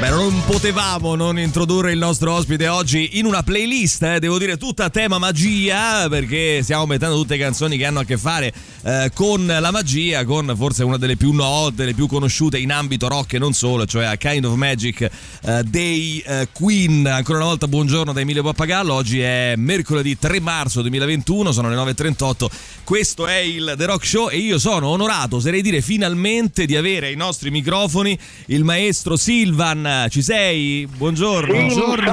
Beh, 0.00 0.08
non 0.08 0.42
potevamo 0.46 1.14
non 1.14 1.38
introdurre 1.38 1.92
il 1.92 1.98
nostro 1.98 2.32
ospite 2.32 2.68
oggi 2.68 3.18
in 3.18 3.26
una 3.26 3.42
playlist, 3.42 4.02
eh, 4.02 4.18
devo 4.18 4.38
dire 4.38 4.56
tutta 4.56 4.84
a 4.84 4.88
tema 4.88 5.18
magia, 5.18 6.08
perché 6.08 6.60
stiamo 6.62 6.86
mettendo 6.86 7.16
tutte 7.16 7.36
canzoni 7.36 7.76
che 7.76 7.84
hanno 7.84 8.00
a 8.00 8.04
che 8.04 8.16
fare 8.16 8.50
eh, 8.82 9.10
con 9.12 9.44
la 9.44 9.70
magia, 9.70 10.24
con 10.24 10.54
forse 10.56 10.84
una 10.84 10.96
delle 10.96 11.16
più 11.16 11.32
note, 11.32 11.84
le 11.84 11.92
più 11.92 12.06
conosciute 12.06 12.56
in 12.56 12.72
ambito 12.72 13.08
rock 13.08 13.34
e 13.34 13.38
non 13.38 13.52
solo, 13.52 13.84
cioè 13.84 14.06
A 14.06 14.16
Kind 14.16 14.46
of 14.46 14.54
Magic 14.54 15.02
eh, 15.02 15.62
dei 15.64 16.24
eh, 16.26 16.48
Queen. 16.50 17.06
Ancora 17.06 17.36
una 17.36 17.48
volta 17.48 17.68
buongiorno 17.68 18.14
da 18.14 18.20
Emilio 18.20 18.42
Pappagallo, 18.42 18.94
oggi 18.94 19.20
è 19.20 19.52
mercoledì 19.58 20.16
3 20.16 20.40
marzo 20.40 20.80
2021, 20.80 21.52
sono 21.52 21.68
le 21.68 21.76
9.38, 21.76 22.46
questo 22.84 23.26
è 23.26 23.36
il 23.36 23.74
The 23.76 23.84
Rock 23.84 24.06
Show 24.06 24.30
e 24.30 24.38
io 24.38 24.58
sono 24.58 24.88
onorato, 24.88 25.36
oserei 25.36 25.60
dire 25.60 25.82
finalmente, 25.82 26.64
di 26.64 26.74
avere 26.74 27.08
ai 27.08 27.16
nostri 27.16 27.50
microfoni 27.50 28.18
il 28.46 28.64
maestro 28.64 29.16
Silvan 29.18 29.88
ci 30.08 30.22
sei? 30.22 30.86
Buongiorno. 30.86 31.52
Buongiorno. 31.52 32.04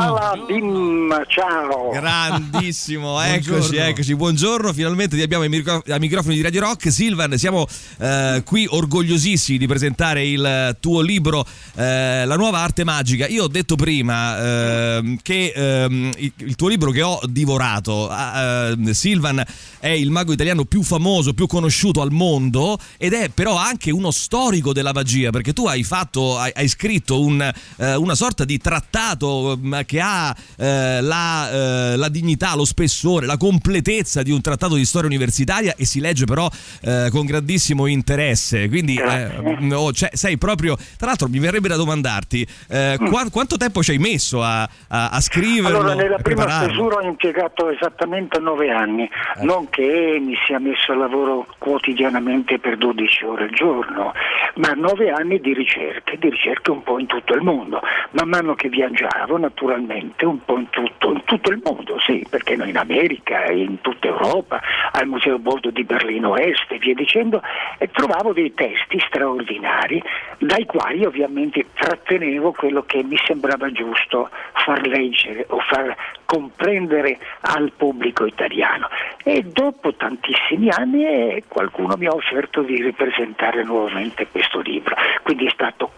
ciao. 1.28 1.90
Grandissimo, 1.92 3.22
eccoci, 3.24 3.76
eccoci. 3.76 4.16
Buongiorno, 4.16 4.74
finalmente 4.74 5.16
ti 5.16 5.22
abbiamo 5.22 5.44
ai, 5.44 5.50
micro- 5.50 5.84
ai 5.88 6.00
microfoni 6.00 6.36
di 6.36 6.42
Radio 6.42 6.62
Rock. 6.62 6.92
Silvan, 6.92 7.38
siamo 7.38 7.68
eh, 8.00 8.42
qui 8.46 8.68
orgogliosissimi 8.70 9.58
di 9.58 9.68
presentare 9.68 10.26
il 10.26 10.78
tuo 10.80 11.02
libro 11.02 11.46
eh, 11.76 12.26
La 12.26 12.36
nuova 12.36 12.60
arte 12.60 12.84
magica. 12.84 13.28
Io 13.28 13.44
ho 13.44 13.48
detto 13.48 13.76
prima 13.76 14.40
eh, 14.40 15.18
che 15.22 15.54
ehm, 15.56 16.12
il 16.18 16.56
tuo 16.56 16.68
libro 16.68 16.92
che 16.92 17.02
ho 17.02 17.20
divorato, 17.28 18.10
eh, 18.12 18.94
Silvan 18.94 19.44
è 19.80 19.90
il 19.90 20.10
mago 20.10 20.34
italiano 20.34 20.66
più 20.66 20.84
famoso, 20.84 21.34
più 21.34 21.48
conosciuto 21.48 22.02
al 22.02 22.12
mondo 22.12 22.78
ed 22.98 23.14
è 23.14 23.30
però 23.30 23.56
anche 23.56 23.92
uno 23.92 24.12
storico 24.12 24.74
della 24.74 24.94
magia 24.94 25.30
perché 25.30 25.54
tu 25.54 25.68
hai 25.68 25.84
fatto, 25.84 26.38
hai, 26.38 26.52
hai 26.56 26.68
scritto 26.68 27.22
un 27.22 27.54
eh, 27.78 27.96
una 27.96 28.16
sorta 28.16 28.46
di 28.46 28.58
trattato 28.58 29.58
mm, 29.58 29.80
che 29.86 30.00
ha 30.00 30.36
eh, 30.58 31.02
la, 31.02 31.52
eh, 31.52 31.98
la, 31.98 32.10
dignità, 32.10 32.56
lo 32.56 32.66
spessore, 32.66 33.26
la 33.26 33.38
completezza 33.38 34.24
di 34.24 34.32
un 34.32 34.42
trattato 34.42 34.76
di 34.76 34.86
storia 34.86 35.08
universitaria 35.08 35.76
e 35.78 35.86
si 35.86 36.00
legge 36.00 36.26
però 36.26 36.50
eh, 36.82 37.10
con 37.12 37.26
grandissimo 37.26 37.86
interesse. 37.86 38.68
Quindi 38.70 38.96
eh, 38.96 39.74
oh, 39.74 39.92
cioè, 39.92 40.10
sei 40.14 40.38
proprio. 40.38 40.76
Tra 40.76 41.08
l'altro, 41.08 41.28
mi 41.28 41.40
verrebbe 41.40 41.68
da 41.68 41.76
domandarti 41.76 42.48
mm. 42.74 43.06
qu- 43.06 43.32
quanto 43.32 43.58
tempo 43.58 43.84
ci 43.84 43.92
hai 43.92 43.98
messo 43.98 44.42
a, 44.42 44.64
a, 44.64 45.10
a 45.10 45.22
scriverlo? 45.22 45.78
Allora, 45.78 45.94
nella 45.94 46.18
prima 46.18 46.50
stesura 46.50 46.98
ho 46.98 47.02
impiegato 47.02 47.70
esattamente 47.70 48.40
nove 48.40 48.72
anni, 48.72 49.10
non 49.42 49.70
che 49.70 50.18
mi 50.22 50.36
sia 50.46 50.60
messo 50.60 50.92
a 50.92 50.96
lavoro 50.96 51.48
quotidianamente 51.58 52.60
per 52.60 52.78
12 52.78 53.26
ore 53.26 53.44
al 53.46 53.52
giorno, 53.52 54.14
ma 54.56 54.74
nove 54.74 55.10
anni 55.10 55.40
di 55.40 55.54
ricerche, 55.54 56.18
di 56.18 56.30
ricerche 56.30 56.72
un 56.72 56.84
po' 56.84 57.00
in 57.00 57.06
tutto 57.06 57.34
il 57.34 57.42
mondo 57.42 57.57
mondo. 57.58 57.82
Man 58.12 58.30
mano 58.30 58.56
che 58.56 58.70
viaggiavo, 58.70 59.38
naturalmente, 59.38 60.26
un 60.26 60.44
po' 60.44 60.58
in 60.58 60.70
tutto, 60.70 61.12
in 61.12 61.24
tutto 61.24 61.50
il 61.52 61.62
mondo, 61.64 62.00
sì, 62.00 62.26
perché 62.30 62.56
noi 62.56 62.70
in 62.70 62.78
America, 62.78 63.46
in 63.52 63.82
tutta 63.82 64.08
Europa, 64.08 64.62
al 64.92 65.08
Museo 65.08 65.40
Bordo 65.40 65.72
di 65.72 65.84
Berlino 65.84 66.36
Est 66.38 66.72
e 66.72 66.78
via 66.78 66.94
dicendo, 66.94 67.42
e 67.78 67.90
trovavo 67.90 68.34
dei 68.34 68.54
testi 68.54 69.00
straordinari 69.08 70.02
dai 70.40 70.66
quali 70.66 71.04
ovviamente 71.06 71.66
trattenevo 71.74 72.52
quello 72.52 72.84
che 72.84 73.04
mi 73.04 73.18
sembrava 73.26 73.72
giusto 73.72 74.30
far 74.54 74.86
leggere 74.86 75.46
o 75.50 75.60
far 75.60 75.96
comprendere 76.26 77.18
al 77.42 77.72
pubblico 77.76 78.26
italiano. 78.26 78.88
E 79.24 79.44
dopo 79.44 79.94
tantissimi 79.96 80.70
anni 80.70 81.06
eh, 81.06 81.44
qualcuno 81.48 81.96
mi 81.98 82.06
ha 82.06 82.14
offerto 82.14 82.62
di 82.62 82.82
ripresentare 82.82 83.64
nuovamente 83.64 84.28
questo 84.28 84.60
libro, 84.60 84.96
quindi 85.24 85.46
è 85.46 85.52
stato 85.52 85.92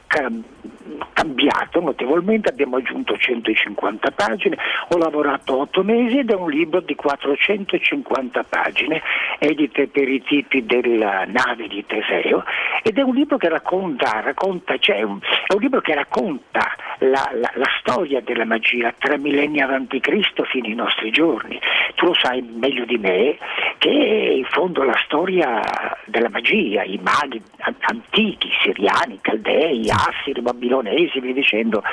cambiato 1.13 1.79
notevolmente, 1.79 2.49
abbiamo 2.49 2.77
aggiunto 2.77 3.17
150 3.17 4.11
pagine, 4.11 4.57
ho 4.89 4.97
lavorato 4.97 5.59
8 5.59 5.83
mesi 5.83 6.19
ed 6.19 6.31
è 6.31 6.35
un 6.35 6.49
libro 6.49 6.79
di 6.81 6.95
450 6.95 8.43
pagine, 8.43 9.01
edite 9.39 9.87
per 9.87 10.07
i 10.07 10.21
tipi 10.21 10.65
della 10.65 11.25
nave 11.25 11.67
di 11.67 11.85
Teseo 11.85 12.43
ed 12.83 12.97
è 12.97 13.01
un 13.01 13.13
libro 13.13 13.37
che 13.37 13.49
racconta, 13.49 14.21
racconta 14.21 14.77
cioè 14.77 15.01
un, 15.01 15.19
è 15.47 15.53
un 15.53 15.61
libro 15.61 15.81
che 15.81 15.93
racconta 15.93 16.75
la, 16.99 17.29
la, 17.33 17.51
la, 17.55 17.67
storia 17.79 18.21
della 18.21 18.45
magia 18.45 18.93
tre 18.97 19.17
millenni 19.17 19.61
avanti 19.61 19.99
Cristo 19.99 20.43
fino 20.43 20.67
ai 20.67 20.73
nostri 20.73 21.11
giorni. 21.11 21.59
Tu 21.95 22.05
lo 22.05 22.13
sai 22.13 22.41
meglio 22.41 22.85
di 22.85 22.97
me 22.97 23.37
che 23.77 23.89
in 23.89 24.45
fondo 24.45 24.83
la 24.83 24.99
storia 25.05 25.61
della 26.05 26.29
magia, 26.29 26.83
i 26.83 26.99
maghi 27.01 27.41
antichi, 27.81 28.49
siriani, 28.61 29.19
caldei, 29.21 29.89
assiri, 29.89 30.41
babilonesi, 30.89 31.19
via 31.19 31.33
dicendo, 31.33 31.83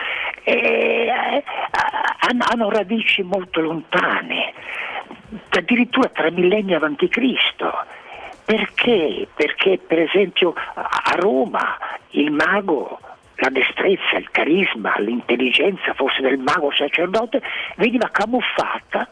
eh, 0.44 1.42
hanno, 2.48 2.70
radici 2.70 3.22
molto 3.22 3.60
lontane, 3.60 4.52
addirittura 5.50 6.08
tre 6.08 6.30
millenni 6.30 6.74
avanti 6.74 7.08
Cristo. 7.08 7.72
Perché? 8.44 9.26
Perché 9.34 9.78
per 9.84 10.00
esempio 10.00 10.54
a 10.54 11.14
Roma 11.16 11.76
il 12.10 12.30
mago 12.30 13.00
la 13.38 13.48
destrezza, 13.50 14.16
il 14.16 14.30
carisma, 14.30 14.94
l'intelligenza 14.98 15.92
forse 15.94 16.22
del 16.22 16.38
mago 16.38 16.70
sacerdote 16.72 17.42
veniva 17.76 18.08
camuffata 18.10 19.08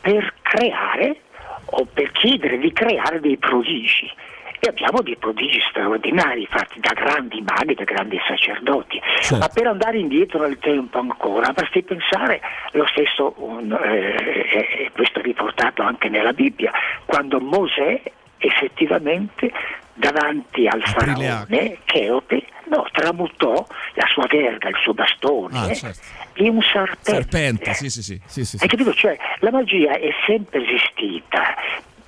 per 0.00 0.34
creare 0.40 1.20
o 1.64 1.84
per 1.92 2.12
chiedere 2.12 2.58
di 2.58 2.72
creare 2.72 3.20
dei 3.20 3.36
prodigi. 3.36 4.10
E 4.58 4.68
abbiamo 4.68 5.02
dei 5.02 5.16
prodigi 5.16 5.60
straordinari 5.68 6.46
fatti 6.46 6.80
da 6.80 6.92
grandi 6.92 7.42
maghi, 7.42 7.74
da 7.74 7.84
grandi 7.84 8.18
sacerdoti. 8.26 9.00
Certo. 9.20 9.38
Ma 9.38 9.48
per 9.48 9.66
andare 9.66 9.98
indietro 9.98 10.40
nel 10.40 10.58
tempo 10.58 10.98
ancora, 10.98 11.52
basti 11.52 11.82
pensare 11.82 12.40
lo 12.72 12.86
stesso, 12.86 13.34
un, 13.38 13.72
eh, 13.72 14.90
questo 14.92 15.20
è 15.20 15.22
riportato 15.22 15.82
anche 15.82 16.08
nella 16.08 16.32
Bibbia, 16.32 16.72
quando 17.04 17.40
Mosè 17.40 18.00
effettivamente 18.38 19.52
davanti 19.94 20.66
al 20.66 20.82
faraone 20.84 21.78
Cheope 21.84 22.44
no, 22.68 22.86
tramutò 22.92 23.66
la 23.94 24.06
sua 24.06 24.26
verga, 24.28 24.68
il 24.68 24.76
suo 24.80 24.94
bastone 24.94 25.58
ah, 25.58 25.74
certo. 25.74 26.00
in 26.34 26.54
un 26.54 26.62
serpente. 26.62 27.10
Serpente, 27.10 27.74
sì, 27.74 27.90
sì, 27.90 28.02
sì. 28.02 28.20
sì, 28.26 28.44
sì, 28.44 28.58
Hai 28.60 28.68
capito? 28.68 28.92
Cioè, 28.92 29.16
la 29.40 29.50
magia 29.50 29.92
è 29.92 30.10
sempre 30.26 30.62
esistita. 30.62 31.54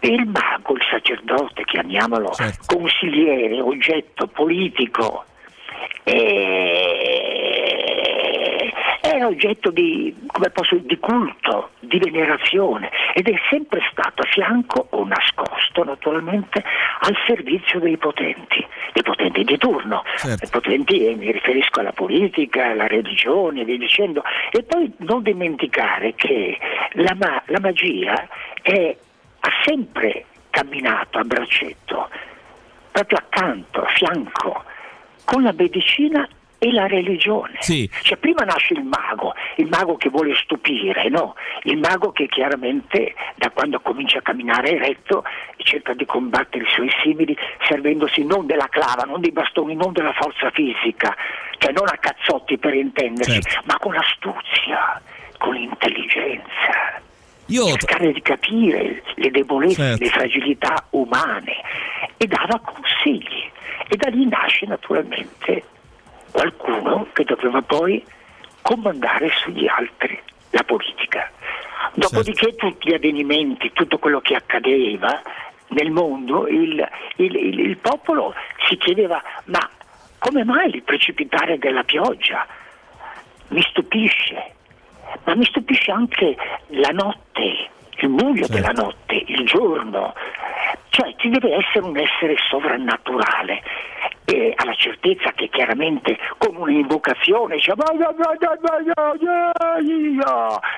Il 0.00 0.26
mago, 0.26 0.74
il 0.74 0.82
sacerdote, 0.90 1.64
chiamiamolo 1.64 2.30
certo. 2.32 2.76
consigliere, 2.76 3.60
oggetto 3.60 4.26
politico, 4.28 5.24
e 6.04 7.38
è 9.00 9.24
oggetto 9.24 9.70
di, 9.70 10.14
posso, 10.52 10.76
di, 10.76 10.98
culto, 10.98 11.70
di 11.80 11.98
venerazione 11.98 12.90
ed 13.14 13.28
è 13.28 13.34
sempre 13.50 13.80
stato 13.90 14.22
a 14.22 14.26
fianco 14.26 14.86
o 14.90 15.04
nascosto 15.04 15.84
naturalmente 15.84 16.62
al 17.00 17.16
servizio 17.26 17.80
dei 17.80 17.96
potenti, 17.96 18.64
dei 18.92 19.02
potenti 19.02 19.44
di 19.44 19.56
turno. 19.58 20.02
Certo. 20.16 20.44
I 20.44 20.48
potenti 20.48 21.06
eh, 21.06 21.14
mi 21.16 21.32
riferisco 21.32 21.80
alla 21.80 21.92
politica, 21.92 22.70
alla 22.70 22.86
religione, 22.86 23.64
via 23.64 23.78
dicendo. 23.78 24.22
E 24.50 24.62
poi 24.62 24.92
non 24.98 25.22
dimenticare 25.22 26.14
che 26.14 26.58
la, 26.92 27.16
ma- 27.18 27.42
la 27.46 27.60
magia 27.60 28.28
è, 28.62 28.96
ha 29.40 29.50
sempre 29.64 30.26
camminato 30.50 31.18
a 31.18 31.24
braccetto, 31.24 32.08
proprio 32.90 33.18
accanto, 33.18 33.82
a 33.82 33.88
fianco, 33.88 34.64
con 35.24 35.42
la 35.42 35.52
medicina 35.52 36.28
e 36.58 36.72
la 36.72 36.86
religione. 36.86 37.56
Sì. 37.60 37.88
Cioè, 38.02 38.18
prima 38.18 38.44
nasce 38.44 38.74
il 38.74 38.82
mago, 38.82 39.34
il 39.56 39.68
mago 39.68 39.96
che 39.96 40.08
vuole 40.08 40.34
stupire, 40.34 41.08
no? 41.08 41.34
il 41.62 41.78
mago 41.78 42.10
che 42.10 42.26
chiaramente 42.26 43.14
da 43.36 43.50
quando 43.50 43.78
comincia 43.80 44.18
a 44.18 44.22
camminare 44.22 44.70
eretto 44.70 45.22
cerca 45.58 45.94
di 45.94 46.04
combattere 46.04 46.64
i 46.64 46.68
suoi 46.68 46.90
simili 47.02 47.36
servendosi 47.66 48.24
non 48.24 48.46
della 48.46 48.68
clava, 48.68 49.04
non 49.04 49.20
dei 49.20 49.32
bastoni, 49.32 49.74
non 49.74 49.92
della 49.92 50.12
forza 50.12 50.50
fisica, 50.50 51.14
cioè 51.58 51.72
non 51.72 51.86
a 51.86 51.96
cazzotti 51.98 52.58
per 52.58 52.74
intenderci, 52.74 53.40
certo. 53.40 53.62
ma 53.66 53.78
con 53.78 53.96
astuzia, 53.96 55.00
con 55.38 55.54
intelligenza. 55.56 57.06
Io... 57.48 57.66
cercare 57.66 58.12
di 58.12 58.22
capire 58.22 59.02
le 59.14 59.30
debolezze, 59.30 59.74
certo. 59.74 60.04
le 60.04 60.10
fragilità 60.10 60.86
umane 60.90 61.56
e 62.16 62.26
dava 62.26 62.60
consigli. 62.60 63.50
E 63.88 63.96
da 63.96 64.08
lì 64.08 64.26
nasce 64.26 64.66
naturalmente 64.66 65.64
qualcuno 66.30 67.08
che 67.12 67.24
doveva 67.24 67.62
poi 67.62 68.04
comandare 68.62 69.30
sugli 69.42 69.66
altri 69.66 70.20
la 70.50 70.62
politica. 70.64 71.30
Dopodiché 71.94 72.50
certo. 72.50 72.68
tutti 72.68 72.90
gli 72.90 72.94
avvenimenti, 72.94 73.72
tutto 73.72 73.98
quello 73.98 74.20
che 74.20 74.34
accadeva 74.34 75.20
nel 75.68 75.90
mondo, 75.90 76.46
il, 76.46 76.86
il, 77.16 77.34
il, 77.34 77.58
il 77.60 77.76
popolo 77.78 78.34
si 78.68 78.76
chiedeva 78.76 79.22
ma 79.44 79.68
come 80.18 80.44
mai 80.44 80.74
il 80.74 80.82
precipitare 80.82 81.58
della 81.58 81.84
pioggia? 81.84 82.46
Mi 83.48 83.62
stupisce, 83.62 84.54
ma 85.24 85.34
mi 85.34 85.44
stupisce 85.44 85.90
anche 85.90 86.36
la 86.68 86.90
notte, 86.90 87.70
il 88.00 88.08
buio 88.08 88.46
certo. 88.46 88.52
della 88.52 88.72
notte, 88.72 89.24
il 89.26 89.44
giorno. 89.44 90.14
Cioè 90.90 91.14
ci 91.16 91.28
deve 91.28 91.54
essere 91.54 91.84
un 91.84 91.96
essere 91.96 92.36
sovrannaturale 92.48 93.62
e 94.38 94.52
alla 94.54 94.74
certezza 94.74 95.32
che 95.32 95.48
chiaramente 95.48 96.16
con 96.38 96.54
un'invocazione 96.54 97.56
dice, 97.56 97.74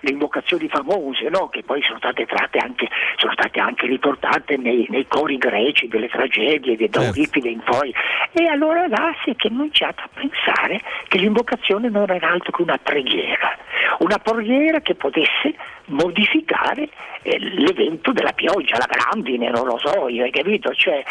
le 0.01 0.11
invocazioni 0.11 0.69
famose 0.69 1.29
no? 1.29 1.49
che 1.49 1.62
poi 1.62 1.83
sono 1.83 1.99
state 1.99 2.25
tratte 2.25 2.59
anche, 2.59 2.89
sono 3.17 3.33
state 3.33 3.61
anche 3.61 3.87
riportate 3.87 4.57
nei, 4.57 4.87
nei 4.89 5.07
cori 5.07 5.37
greci 5.37 5.89
delle 5.89 6.09
tragedie 6.09 6.77
da 6.77 6.87
certo. 6.91 7.01
Euripide 7.01 7.49
in 7.51 7.61
poi 7.62 7.95
e 8.33 8.47
allora 8.47 8.87
là 8.89 9.15
si 9.23 9.31
è 9.31 9.37
cominciato 9.37 10.03
a 10.03 10.09
pensare 10.13 10.81
che 11.09 11.19
l'invocazione 11.19 11.89
non 11.91 12.11
era 12.11 12.31
altro 12.31 12.53
che 12.53 12.63
una 12.63 12.79
preghiera 12.83 13.59
una 13.99 14.19
preghiera 14.19 14.81
che 14.81 14.95
potesse 14.95 15.55
modificare 15.87 16.89
eh, 17.23 17.39
l'evento 17.39 18.13
della 18.13 18.33
pioggia, 18.33 18.79
la 18.79 18.89
grandine, 18.89 19.51
non 19.51 19.67
lo 19.67 19.79
so, 19.79 20.09
io, 20.09 20.25
hai 20.25 20.31
capito? 20.31 20.73
Cioè 20.73 21.03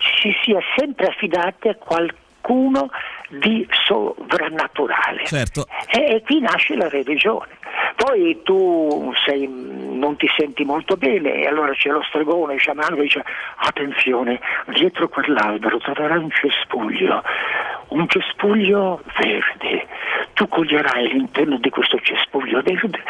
si 0.00 0.34
sia 0.42 0.60
sempre 0.76 1.06
affidati 1.06 1.68
a 1.68 1.76
qualcuno 1.76 2.90
di 3.28 3.66
sovrannaturale. 3.86 5.24
Certo. 5.26 5.66
E, 5.88 6.14
e, 6.14 6.22
qui 6.22 6.40
nasce 6.40 6.74
la 6.74 6.88
religione. 6.88 7.58
Poi 7.94 8.40
tu 8.42 9.12
sei, 9.24 9.46
non 9.46 10.16
ti 10.16 10.28
senti 10.36 10.64
molto 10.64 10.96
bene 10.96 11.34
e 11.34 11.46
allora 11.46 11.72
c'è 11.72 11.90
lo 11.90 12.02
stregone, 12.02 12.54
il 12.54 12.60
sciamano 12.60 12.96
che 12.96 13.02
dice 13.02 13.22
attenzione, 13.56 14.40
dietro 14.66 15.08
quell'albero 15.08 15.78
troverai 15.78 16.18
un 16.18 16.30
cespuglio, 16.30 17.22
un 17.88 18.08
cespuglio 18.08 19.02
verde. 19.18 19.86
Tu 20.32 20.48
coglierai 20.48 21.06
all'interno 21.10 21.58
di 21.58 21.68
questo 21.70 22.00
cespuglio 22.00 22.62
verde 22.62 23.02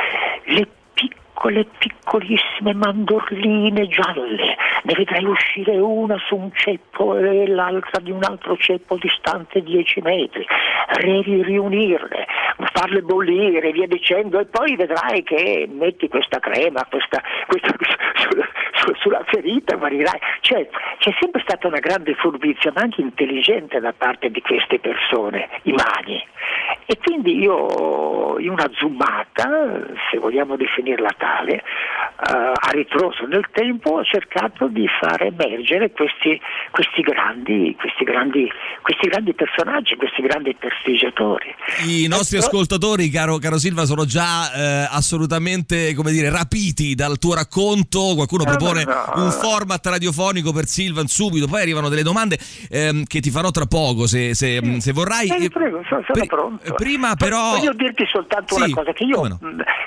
le 0.44 0.66
piccole, 0.92 1.29
piccolissime 1.78 2.74
mandorline 2.74 3.88
gialle, 3.88 4.56
ne 4.82 4.94
vedrai 4.94 5.24
uscire 5.24 5.78
una 5.78 6.18
su 6.26 6.36
un 6.36 6.50
ceppo 6.52 7.16
e 7.16 7.46
l'altra 7.46 8.00
di 8.00 8.10
un 8.10 8.22
altro 8.22 8.56
ceppo 8.56 8.96
distante 8.96 9.62
10 9.62 10.00
metri, 10.02 10.46
devi 11.00 11.42
riunirle, 11.42 12.26
farle 12.72 13.00
bollire 13.00 13.72
via 13.72 13.86
dicendo 13.86 14.38
e 14.38 14.46
poi 14.46 14.76
vedrai 14.76 15.22
che 15.22 15.66
metti 15.70 16.08
questa 16.08 16.38
crema 16.38 16.86
questa, 16.90 17.22
questa, 17.46 17.74
sulla, 18.80 18.96
sulla, 19.00 19.24
ferita, 19.26 19.76
guarirai. 19.76 20.18
Cioè, 20.40 20.68
c'è 20.98 21.14
sempre 21.20 21.42
stata 21.42 21.66
una 21.66 21.78
grande 21.78 22.14
furbizia, 22.14 22.72
ma 22.74 22.82
anche 22.82 23.00
intelligente 23.00 23.78
da 23.80 23.92
parte 23.92 24.30
di 24.30 24.40
queste 24.40 24.78
persone, 24.78 25.48
i 25.64 25.72
maghi. 25.72 26.22
E 26.86 26.98
quindi 26.98 27.38
io 27.38 28.38
in 28.38 28.50
una 28.50 28.68
zoomata, 28.74 29.48
se 30.10 30.18
vogliamo 30.18 30.56
definirla 30.56 31.10
tale, 31.16 31.62
uh, 32.28 32.52
a 32.54 32.70
ritroso 32.72 33.26
nel 33.26 33.46
tempo 33.52 33.98
ho 33.98 34.04
cercato 34.04 34.66
di 34.66 34.86
far 35.00 35.22
emergere 35.22 35.92
questi, 35.92 36.40
questi, 36.70 37.02
grandi, 37.02 37.76
questi, 37.78 38.04
grandi, 38.04 38.50
questi 38.82 39.08
grandi 39.08 39.34
personaggi, 39.34 39.96
questi 39.96 40.22
grandi 40.22 40.54
prestigiatori. 40.54 41.54
I 41.86 42.06
nostri 42.08 42.38
ecco. 42.38 42.46
ascoltatori, 42.46 43.08
caro, 43.08 43.38
caro, 43.38 43.58
Silva, 43.58 43.84
sono 43.84 44.04
già 44.04 44.52
eh, 44.52 44.88
assolutamente 44.90 45.94
come 45.94 46.10
dire, 46.10 46.30
rapiti 46.30 46.94
dal 46.94 47.18
tuo 47.18 47.34
racconto. 47.34 48.14
Qualcuno 48.14 48.44
no, 48.44 48.50
propone 48.70 48.84
no, 48.84 49.12
no. 49.14 49.24
un 49.24 49.30
format 49.30 49.86
radiofonico 49.86 50.52
per 50.52 50.66
Silvan 50.66 51.06
subito, 51.06 51.46
poi 51.46 51.62
arrivano 51.62 51.88
delle 51.88 52.02
domande 52.02 52.38
ehm, 52.68 53.04
che 53.04 53.20
ti 53.20 53.30
farò 53.30 53.50
tra 53.50 53.66
poco 53.66 54.06
se, 54.06 54.34
se, 54.34 54.60
sì. 54.62 54.80
se 54.80 54.92
vorrai. 54.92 55.28
Eh, 55.28 55.48
prego, 55.50 55.82
sono, 55.88 56.02
sono 56.06 56.26
pronto. 56.26 56.74
Prima 56.74 57.14
però... 57.16 57.56
Voglio 57.56 57.72
dirti 57.72 58.06
soltanto 58.06 58.54
sì, 58.54 58.62
una 58.62 58.74
cosa, 58.74 58.92
che 58.92 59.04
io 59.04 59.38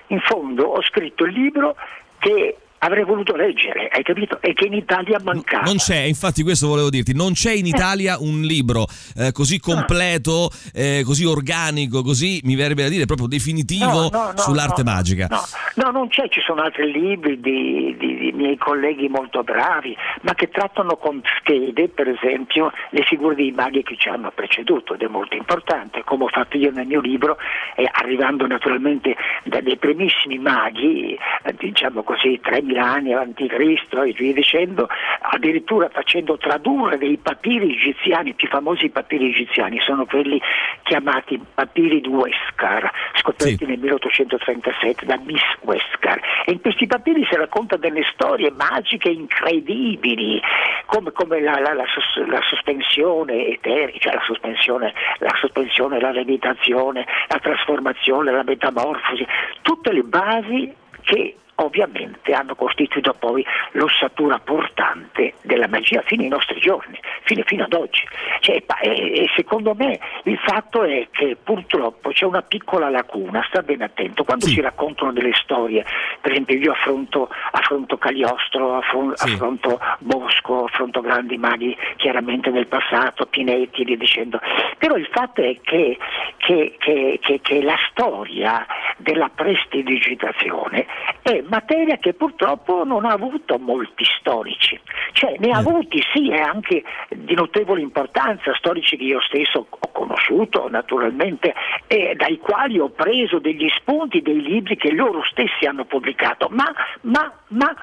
in 0.08 0.20
fondo 0.22 0.64
ho 0.64 0.82
scritto 0.84 1.26
il 1.26 1.34
libro 1.34 1.76
che 2.20 2.58
avrei 2.84 3.06
voluto 3.06 3.36
leggere, 3.36 3.88
hai 3.92 4.04
capito? 4.04 4.40
E 4.42 4.54
che 4.54 4.66
in 4.66 4.74
Italia 4.74 5.20
mancava. 5.24 5.64
Non 5.64 5.78
c'è, 5.78 6.00
infatti 6.00 6.44
questo 6.44 6.68
volevo 6.68 6.90
dirti, 6.90 7.14
non 7.14 7.32
c'è 7.32 7.54
in 7.54 7.66
Italia 7.66 8.18
un 8.20 8.42
libro 8.42 8.86
eh, 9.16 9.32
così 9.32 9.60
completo, 9.60 10.50
eh, 10.74 11.04
così 11.06 11.24
organico, 11.26 12.04
così 12.04 12.42
mi 12.44 12.56
verrebbe 12.56 12.84
da 12.84 12.90
dire 12.90 13.06
proprio 13.06 13.28
definitivo 13.28 13.86
no, 13.86 14.10
no, 14.12 14.32
no, 14.32 14.38
sull'arte 14.38 14.84
magica. 14.84 15.28
No. 15.76 15.92
non 15.92 16.10
c'è, 16.10 16.28
ci 16.28 16.42
sono 16.42 16.62
altri 16.62 16.92
libri 16.92 17.40
di, 17.40 17.96
di, 17.98 18.18
di, 18.18 18.32
miei 18.34 18.58
colleghi 18.58 19.08
molto 19.08 19.44
bravi, 19.44 19.96
ma 20.22 20.34
che 20.34 20.50
trattano 20.50 20.98
con 20.98 21.22
fede, 21.44 21.88
per 21.88 22.10
esempio, 22.10 22.72
le 22.90 23.04
figure 23.04 23.36
dei 23.36 23.52
maghi 23.52 23.84
che 23.84 23.96
ci 23.98 24.10
hanno 24.10 24.32
preceduto 24.36 24.96
ed 24.96 25.02
è 25.02 25.08
molto 25.08 25.36
importante, 25.36 26.04
come 26.04 26.26
ho 26.26 26.30
fatto 26.30 26.58
io 26.58 26.72
nel 26.72 26.86
mio 26.88 27.00
libro, 27.00 27.38
eh, 27.76 27.90
arrivando 27.90 28.46
naturalmente 28.46 29.16
da 29.46 29.62
dei 29.62 29.78
primissimi 29.78 30.38
maghi, 30.38 31.18
eh, 31.44 31.54
diciamo 31.58 32.04
così, 32.04 32.40
3.000 32.44 32.73
2000 32.74 32.84
anni 32.84 33.14
avanti 33.14 33.48
Cristo 33.48 34.02
e 34.02 34.12
via 34.12 34.34
dicendo, 34.34 34.88
addirittura 35.22 35.90
facendo 35.90 36.38
tradurre 36.38 36.98
dei 36.98 37.18
papiri 37.18 37.74
egiziani, 37.74 38.30
i 38.30 38.34
più 38.34 38.48
famosi 38.48 38.90
papiri 38.90 39.30
egiziani 39.30 39.80
sono 39.80 40.06
quelli 40.06 40.42
chiamati 40.84 41.40
papiri 41.54 42.02
di 42.02 42.08
Westcar, 42.08 42.92
scoperti 43.16 43.58
sì. 43.58 43.66
nel 43.66 43.80
1837 43.80 45.06
da 45.06 45.20
Miss 45.24 45.44
Westcar. 45.62 46.20
E 46.46 46.52
in 46.52 46.62
questi 46.62 46.88
papiri 46.88 47.26
si 47.30 47.36
racconta 47.36 47.78
delle 47.78 48.04
storie 48.14 48.52
magiche 48.52 49.10
incredibili, 49.10 50.42
come, 50.86 51.12
come 51.12 51.40
la, 51.40 51.60
la, 51.60 51.74
la, 51.74 51.86
la, 52.28 52.42
sospensione 52.50 53.48
eterica, 53.48 54.00
cioè 54.00 54.14
la 54.14 54.24
sospensione, 54.26 54.94
la 55.20 55.36
sospensione, 55.40 56.00
la 56.00 56.12
levitazione, 56.12 57.06
la 57.28 57.40
trasformazione, 57.40 58.32
la 58.32 58.44
metamorfosi, 58.44 59.26
tutte 59.62 59.92
le 59.92 60.04
basi 60.04 60.74
che 61.04 61.36
ovviamente 61.56 62.34
hanno 62.34 62.56
costituito 62.56 63.14
poi 63.14 63.46
l'ossatura 63.72 64.40
portante 64.40 65.34
della 65.42 65.68
magia 65.68 66.02
fino 66.06 66.24
ai 66.24 66.30
nostri 66.30 66.60
giorni, 66.60 67.00
fino, 67.24 67.44
fino 67.46 67.64
ad 67.66 67.74
oggi. 67.74 68.02
Cioè, 68.40 68.64
e, 68.82 69.30
secondo 69.36 69.74
me 69.76 70.00
il 70.24 70.38
fatto 70.40 70.84
è 70.84 71.08
che 71.12 71.38
purtroppo 71.42 72.10
c'è 72.10 72.26
una 72.26 72.42
piccola 72.42 72.90
lacuna, 72.90 73.46
sta 73.48 73.62
ben 73.62 73.82
attento, 73.82 74.24
quando 74.24 74.46
sì. 74.46 74.54
si 74.54 74.62
raccontano 74.62 75.12
delle 75.12 75.34
storie, 75.34 75.86
per 76.22 76.32
esempio 76.32 76.58
io 76.58 76.72
affronto, 76.72 77.30
affronto 77.52 77.98
Cagliostro, 77.98 78.78
affronto, 78.78 79.18
sì. 79.18 79.34
affronto 79.34 79.80
Bosco, 80.00 80.66
affronto 80.66 81.02
grandi 81.02 81.38
maghi 81.38 81.76
chiaramente 81.98 82.52
del 82.52 82.68
passato, 82.68 83.26
Pinetti 83.26 83.82
e 83.82 83.86
via 83.86 83.98
dicendo, 83.98 84.40
però 84.78 84.96
il 84.96 85.08
fatto 85.12 85.42
è 85.42 85.60
che, 85.62 85.98
che, 86.38 86.76
che, 86.78 87.40
che 87.42 87.62
la 87.62 87.78
storia 87.90 88.66
della 88.98 89.30
prestidigitazione 89.34 90.86
è 91.22 91.43
materia 91.50 91.98
che 91.98 92.14
purtroppo 92.14 92.84
non 92.84 93.06
ha 93.06 93.12
avuto 93.12 93.58
molti 93.58 94.04
storici, 94.20 94.80
cioè 95.14 95.36
ne 95.40 95.52
ha 95.52 95.62
mm. 95.62 95.68
avuti 95.68 96.02
sì 96.14 96.30
e 96.30 96.40
anche 96.40 96.84
di 97.10 97.34
notevole 97.34 97.82
importanza, 97.82 98.54
storici 98.56 98.98
che 98.98 99.04
io 99.04 99.22
stesso 99.22 99.68
ho 99.70 99.92
conosciuto 99.92 100.70
naturalmente 100.70 101.54
e 101.88 102.14
dai 102.16 102.38
quali 102.38 102.80
ho 102.80 102.90
preso 102.90 103.40
degli 103.40 103.68
spunti 103.76 104.22
dei 104.22 104.42
libri 104.42 104.76
che 104.76 104.92
loro 104.92 105.24
stessi 105.24 105.66
hanno 105.66 105.86
pubblicato, 105.86 106.48
ma, 106.52 106.72
ma, 107.02 107.32
ma, 107.50 107.74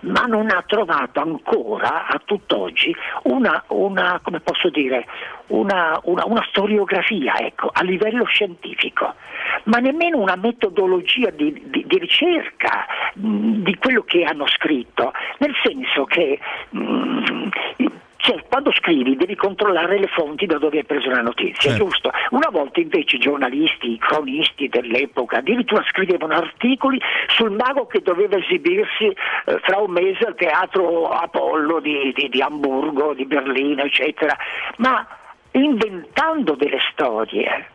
ma 0.00 0.24
non 0.26 0.50
ha 0.50 0.62
trovato 0.66 1.20
ancora 1.20 2.06
a 2.06 2.20
tutt'oggi 2.24 2.94
una, 3.24 3.62
una 3.68 4.20
come 4.22 4.40
posso 4.40 4.68
dire, 4.70 5.06
una, 5.48 6.00
una, 6.04 6.24
una 6.26 6.44
storiografia 6.48 7.38
ecco, 7.38 7.70
a 7.72 7.82
livello 7.82 8.24
scientifico, 8.24 9.14
ma 9.64 9.78
nemmeno 9.78 10.18
una 10.18 10.36
metodologia 10.36 11.30
di, 11.30 11.62
di, 11.66 11.84
di 11.86 11.98
ricerca 11.98 12.86
mh, 13.14 13.62
di 13.62 13.76
quello 13.76 14.02
che 14.02 14.24
hanno 14.24 14.46
scritto, 14.46 15.12
nel 15.38 15.54
senso 15.62 16.04
che 16.04 16.38
mh, 16.70 17.48
cioè, 18.26 18.42
quando 18.48 18.72
scrivi 18.72 19.14
devi 19.14 19.36
controllare 19.36 20.00
le 20.00 20.08
fonti 20.08 20.46
da 20.46 20.58
dove 20.58 20.78
hai 20.78 20.84
preso 20.84 21.10
la 21.10 21.22
notizia, 21.22 21.70
certo. 21.70 21.84
giusto? 21.84 22.10
Una 22.30 22.48
volta 22.50 22.80
invece 22.80 23.16
i 23.16 23.20
giornalisti, 23.20 23.92
i 23.92 23.98
cronisti 23.98 24.68
dell'epoca 24.68 25.36
addirittura 25.36 25.84
scrivevano 25.88 26.34
articoli 26.34 27.00
sul 27.28 27.52
mago 27.52 27.86
che 27.86 28.00
doveva 28.00 28.36
esibirsi 28.36 29.04
eh, 29.04 29.60
fra 29.62 29.78
un 29.78 29.92
mese 29.92 30.24
al 30.24 30.34
teatro 30.34 31.08
Apollo 31.08 31.78
di, 31.78 32.12
di, 32.16 32.28
di 32.28 32.42
Amburgo, 32.42 33.14
di 33.14 33.26
Berlino, 33.26 33.84
eccetera, 33.84 34.36
ma 34.78 35.06
inventando 35.62 36.54
delle 36.54 36.78
storie 36.92 37.68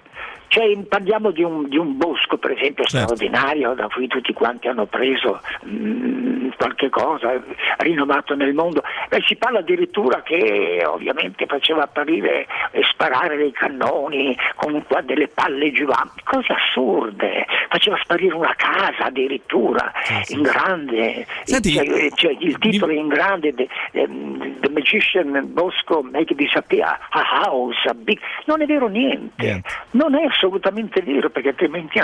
cioè, 0.51 0.77
parliamo 0.79 1.31
di 1.31 1.43
un, 1.43 1.69
di 1.69 1.77
un, 1.77 1.95
bosco, 1.95 2.38
per 2.38 2.51
esempio, 2.51 2.83
certo. 2.83 3.15
straordinario, 3.15 3.73
da 3.73 3.88
cui 3.88 4.07
tutti 4.07 4.33
quanti 4.33 4.67
hanno 4.67 4.85
preso 4.85 5.39
mh, 5.61 5.69
mm, 5.69 6.30
qualche 6.62 6.89
cosa, 6.89 7.41
rinomato 7.77 8.36
nel 8.36 8.53
mondo. 8.53 8.84
Beh, 9.10 9.24
si 9.25 9.36
parla 9.36 9.60
addirittura 9.60 10.22
che 10.22 10.84
ovviamente 10.86 11.48
faceva 11.48 11.84
apparire 11.84 12.46
e 12.70 12.84
sparare 12.84 13.36
dei 13.36 13.51
cannoni 13.51 14.38
con 14.56 14.86
delle 15.03 15.27
palle 15.27 15.72
giovanti, 15.72 16.22
cose 16.24 16.53
assurde. 16.53 17.48
Faceva 17.70 17.98
sparire 18.03 18.36
una 18.36 18.53
casa 18.56 19.06
addirittura 19.06 19.91
sì, 20.03 20.13
sì. 20.24 20.34
in 20.36 20.41
grande. 20.44 21.25
Senti, 21.44 21.74
cioè, 21.74 22.10
cioè, 22.13 22.36
il 22.39 22.58
titolo 22.60 22.94
mi... 22.94 23.00
in 23.00 23.08
grande: 23.08 23.53
The, 23.53 23.68
the 23.91 24.70
Magician 24.70 25.51
Bosco 25.51 26.03
Make 26.03 26.36
Disappear 26.36 27.00
a 27.10 27.44
House. 27.44 27.88
A 27.88 27.94
big... 27.96 28.20
Non 28.46 28.62
è 28.62 28.65
vero 28.68 28.88
niente. 28.88 29.44
niente. 29.44 29.70
Non 29.91 30.13
è 30.15 30.25
assolutamente 30.25 31.01
vero 31.01 31.32
perché 31.32 31.50
altrimenti 31.50 32.00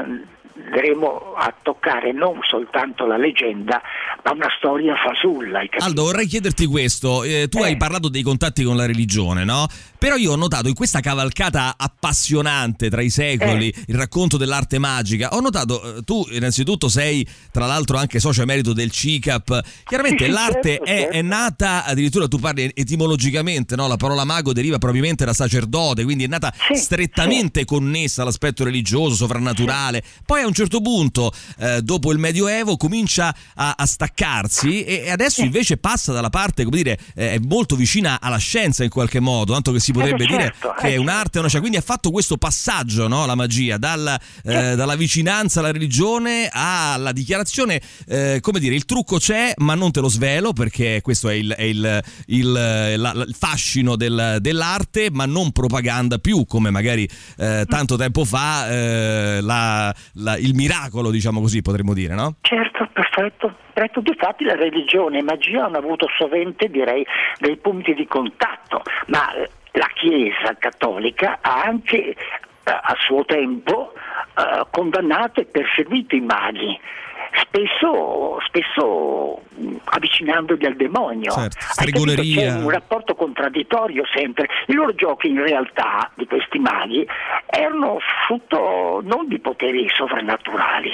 andremo 0.65 1.33
a 1.35 1.53
toccare 1.61 2.11
non 2.11 2.39
soltanto 2.47 3.05
la 3.05 3.17
leggenda, 3.17 3.81
ma 4.23 4.31
una 4.31 4.49
storia 4.57 4.95
fasulla. 4.95 5.61
Aldo, 5.77 6.03
vorrei 6.03 6.27
chiederti 6.27 6.65
questo. 6.65 7.23
Eh, 7.23 7.47
tu 7.49 7.59
eh. 7.59 7.65
hai 7.65 7.77
parlato 7.77 8.09
dei 8.09 8.23
contatti 8.23 8.63
con 8.63 8.75
la 8.75 8.85
religione, 8.85 9.43
no? 9.43 9.67
Però 9.97 10.15
io 10.15 10.33
ho 10.33 10.35
notato 10.35 10.67
in 10.67 10.75
questa 10.75 10.99
cavalcata 10.99 11.75
appassionante 11.77 12.89
tra 12.89 13.01
i 13.01 13.09
secoli, 13.09 13.69
eh. 13.69 13.83
il 13.87 13.95
racconto 13.95 14.37
dell'arte 14.37 14.77
magica, 14.77 15.29
ho 15.33 15.39
notato, 15.39 15.97
eh, 15.97 16.01
tu 16.03 16.25
innanzitutto 16.31 16.87
sei 16.87 17.27
tra 17.51 17.65
l'altro 17.65 17.97
anche 17.97 18.19
socio 18.19 18.43
emerito 18.43 18.73
del 18.73 18.91
CICAP, 18.91 19.61
chiaramente 19.85 20.25
sì, 20.25 20.31
l'arte 20.31 20.69
certo, 20.69 20.83
è, 20.83 20.97
certo. 20.99 21.13
è, 21.13 21.21
nata, 21.21 21.85
addirittura 21.85 22.27
tu 22.27 22.37
parli 22.37 22.71
etimologicamente, 22.75 23.75
no? 23.75 23.87
la 23.87 23.97
parola 23.97 24.23
mago 24.23 24.53
deriva 24.53 24.77
probabilmente 24.77 25.25
da 25.25 25.33
sacerdote, 25.33 26.03
quindi 26.03 26.25
è 26.25 26.27
nata 26.27 26.53
sì, 26.71 26.79
strettamente 26.79 27.61
sì. 27.61 27.65
connessa 27.65 28.21
all'aspetto 28.21 28.63
religioso, 28.63 29.15
sovrannaturale. 29.15 30.03
Poi 30.25 30.41
a 30.41 30.47
un 30.47 30.53
certo 30.53 30.81
punto, 30.81 31.31
eh, 31.59 31.81
dopo 31.81 32.11
il 32.11 32.19
Medioevo, 32.19 32.77
comincia 32.77 33.35
a, 33.55 33.73
a 33.77 33.85
staccarsi 33.85 34.83
e, 34.83 35.09
adesso 35.09 35.41
invece 35.41 35.77
passa 35.77 36.11
dalla 36.11 36.29
parte, 36.29 36.63
come 36.63 36.77
dire, 36.77 36.99
eh, 37.15 37.33
è 37.33 37.39
molto 37.39 37.75
vicina 37.75 38.19
alla 38.21 38.37
scienza 38.37 38.83
in 38.83 38.89
qualche 38.89 39.19
modo, 39.19 39.53
tanto 39.53 39.71
che 39.71 39.79
si 39.79 39.86
potrebbe 39.91 40.23
eh, 40.23 40.27
certo, 40.27 40.37
dire 40.37 40.53
che 40.77 40.87
è 40.87 40.89
certo. 40.89 41.01
un'arte, 41.01 41.39
una, 41.39 41.49
cioè, 41.49 41.59
quindi 41.59 41.77
ha 41.77 41.81
fatto 41.81 42.11
questo 42.11 42.37
passaggio, 42.37 43.07
no? 43.07 43.25
la 43.25 43.35
magia, 43.35 43.77
dalla, 43.77 44.19
eh, 44.43 44.75
dalla, 44.75 44.95
vicinanza 44.95 45.59
alla 45.59 45.71
religione 45.71 46.49
alla 46.51 47.11
dichiarazione, 47.11 47.81
eh, 48.07 48.39
come 48.41 48.59
dire, 48.59 48.75
il 48.75 48.85
trucco 48.85 49.17
c'è 49.17 49.53
ma 49.57 49.75
non 49.75 49.91
te 49.91 49.99
lo 49.99 50.09
svelo 50.09 50.53
perché 50.53 51.01
questo 51.01 51.29
è 51.29 51.33
il, 51.33 51.53
è 51.55 51.63
il, 51.63 52.03
il, 52.27 52.51
la, 52.51 53.11
il 53.11 53.35
fascino 53.37 53.95
del, 53.95 54.37
dell'arte, 54.39 55.09
ma 55.11 55.25
non 55.25 55.51
propaganda 55.51 56.17
più 56.17 56.45
come 56.45 56.69
magari 56.69 57.07
eh, 57.37 57.65
tanto 57.67 57.95
tempo 57.95 58.25
fa 58.25 58.69
eh, 58.69 59.39
la, 59.41 59.93
la, 60.15 60.37
il 60.37 60.53
miracolo, 60.55 61.11
diciamo 61.11 61.41
così, 61.41 61.61
potremmo 61.61 61.93
dire, 61.93 62.15
no? 62.15 62.35
Certo, 62.41 62.89
perfetto. 62.93 63.55
perfetto. 63.73 64.01
Difatti 64.01 64.43
la 64.43 64.55
religione 64.55 65.19
e 65.19 65.23
magia 65.23 65.65
hanno 65.65 65.77
avuto 65.77 66.07
sovente, 66.17 66.69
direi, 66.69 67.05
dei 67.39 67.57
punti 67.57 67.93
di 67.93 68.07
contatto, 68.07 68.81
ma 69.07 69.31
la 69.77 69.89
Chiesa 69.93 70.55
cattolica 70.57 71.37
ha 71.41 71.61
anche 71.61 71.97
eh, 71.97 72.15
a 72.63 72.95
suo 72.99 73.23
tempo 73.25 73.93
eh, 73.93 74.65
condannato 74.71 75.39
e 75.39 75.45
perseguito 75.45 76.15
i 76.15 76.21
maghi. 76.21 76.79
Spesso, 77.39 78.39
spesso 78.47 79.41
avvicinandoli 79.83 80.65
al 80.65 80.75
demonio. 80.75 81.31
Certo. 81.31 81.57
C'è 81.75 82.51
un 82.51 82.69
rapporto 82.69 83.13
contraddittorio 83.13 84.03
sempre. 84.11 84.47
I 84.67 84.73
loro 84.73 84.95
giochi 84.95 85.27
in 85.27 85.43
realtà 85.43 86.09
di 86.15 86.25
questi 86.25 86.57
maghi 86.57 87.07
erano 87.45 87.99
frutto 88.25 89.01
non 89.03 89.27
di 89.27 89.39
poteri 89.39 89.87
sovrannaturali 89.89 90.91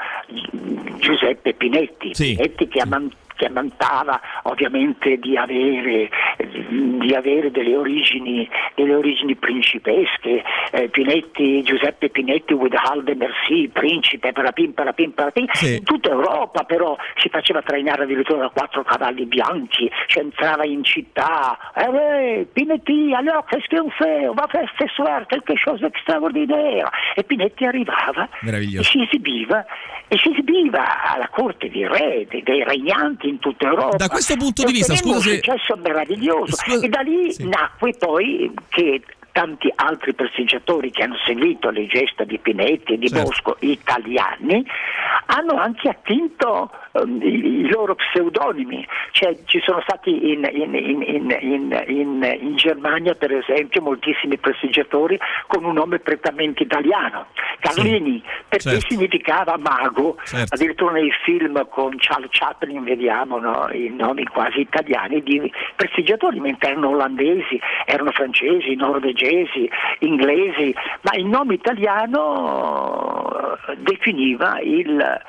Giuseppe 0.98 1.54
Pinetti, 1.54 2.14
sì. 2.14 2.34
Pinetti 2.34 2.68
che 2.68 2.80
ha 2.80 2.86
mantenuto 2.86 3.24
che 3.36 3.48
vantava 3.50 4.20
ovviamente 4.44 5.18
di 5.18 5.36
avere, 5.36 6.08
di 6.38 7.14
avere 7.14 7.50
delle, 7.50 7.76
origini, 7.76 8.48
delle, 8.74 8.94
origini, 8.94 9.36
principesche, 9.36 10.42
eh, 10.72 10.88
Pinetti, 10.88 11.62
Giuseppe 11.62 12.08
Pinetti, 12.08 12.54
Widhalde 12.54 13.14
Merci, 13.14 13.70
principe, 13.72 14.32
parapim, 14.32 14.72
parapim, 14.72 15.10
parapim, 15.10 15.46
sì. 15.52 15.76
in 15.76 15.84
tutta 15.84 16.10
Europa 16.10 16.64
però 16.64 16.96
si 17.16 17.28
faceva 17.28 17.62
trainare 17.62 18.02
addirittura 18.02 18.40
da 18.40 18.48
quattro 18.48 18.82
cavalli 18.82 19.24
bianchi, 19.26 19.90
cioè 20.06 20.22
entrava 20.24 20.64
in 20.64 20.82
città, 20.82 21.56
eh, 21.74 22.46
Pinetti, 22.52 23.12
allora 23.14 23.44
che 23.46 23.60
schifo, 23.64 24.32
ma 24.34 24.46
che 24.46 24.66
suerte, 24.94 25.40
quelque 25.42 25.54
chose 25.62 25.80
d'extraordinaire, 25.80 26.88
e 27.14 27.24
Pinetti 27.24 27.64
arrivava 27.64 28.28
e 28.42 28.82
si 28.82 29.02
esibiva, 29.02 29.64
e 30.08 30.16
si 30.18 30.30
esibiva 30.30 31.12
alla 31.12 31.28
corte 31.28 31.68
dei 31.70 31.86
re, 31.86 32.26
dei, 32.28 32.42
dei 32.42 32.64
regnanti, 32.64 33.25
in 33.26 33.38
tutta 33.38 33.66
Europa. 33.66 33.96
Da 33.96 34.08
questo 34.08 34.36
punto 34.36 34.64
di 34.64 34.72
vista, 34.72 34.94
scusa 34.94 35.20
se... 35.20 35.28
un 35.30 35.34
successo 35.36 35.76
meraviglioso 35.76 36.56
scusa... 36.56 36.84
e 36.84 36.88
da 36.88 37.00
lì 37.00 37.32
sì. 37.32 37.48
nacque 37.48 37.92
poi 37.98 38.52
che 38.68 39.02
tanti 39.32 39.70
altri 39.74 40.14
prestiggiatori 40.14 40.90
che 40.90 41.02
hanno 41.02 41.16
seguito 41.26 41.68
le 41.68 41.86
gesta 41.86 42.24
di 42.24 42.38
Pinetti 42.38 42.94
e 42.94 42.98
di 42.98 43.08
certo. 43.08 43.24
Bosco 43.24 43.56
italiani 43.60 44.66
hanno 45.26 45.58
anche 45.58 45.90
attinto 45.90 46.70
i, 47.04 47.60
i, 47.60 47.68
loro 47.68 47.94
pseudonimi, 47.94 48.86
cioè 49.12 49.36
ci 49.44 49.60
sono 49.64 49.80
stati 49.82 50.32
in, 50.32 50.48
in, 50.52 50.74
in, 50.74 52.36
in, 52.40 52.56
Germania 52.56 53.14
per 53.14 53.32
esempio 53.32 53.82
moltissimi 53.82 54.38
prestiggiatori 54.38 55.18
con 55.46 55.64
un 55.64 55.74
nome 55.74 55.98
prettamente 55.98 56.62
italiano, 56.62 57.26
Carlini, 57.60 58.22
sì. 58.24 58.30
perché 58.48 58.70
certo. 58.70 58.86
significava 58.88 59.56
mago, 59.56 60.16
certo. 60.24 60.54
addirittura 60.54 60.92
nei 60.92 61.10
film 61.24 61.66
con 61.68 61.94
Charles 61.98 62.30
Chaplin 62.30 62.84
vediamo 62.84 63.38
no, 63.38 63.68
i 63.72 63.88
nomi 63.88 64.24
quasi 64.24 64.60
italiani 64.60 65.22
di 65.22 65.52
prestiggiatori, 65.74 66.40
mentre 66.40 66.70
erano 66.70 66.90
olandesi, 66.90 67.60
erano 67.84 68.10
francesi, 68.10 68.74
norvegesi, 68.74 69.68
inglesi, 70.00 70.74
ma 71.02 71.12
il 71.14 71.26
nome 71.26 71.54
italiano 71.54 72.36
eh, 73.68 73.76
definiva 73.78 74.58
il 74.60 75.20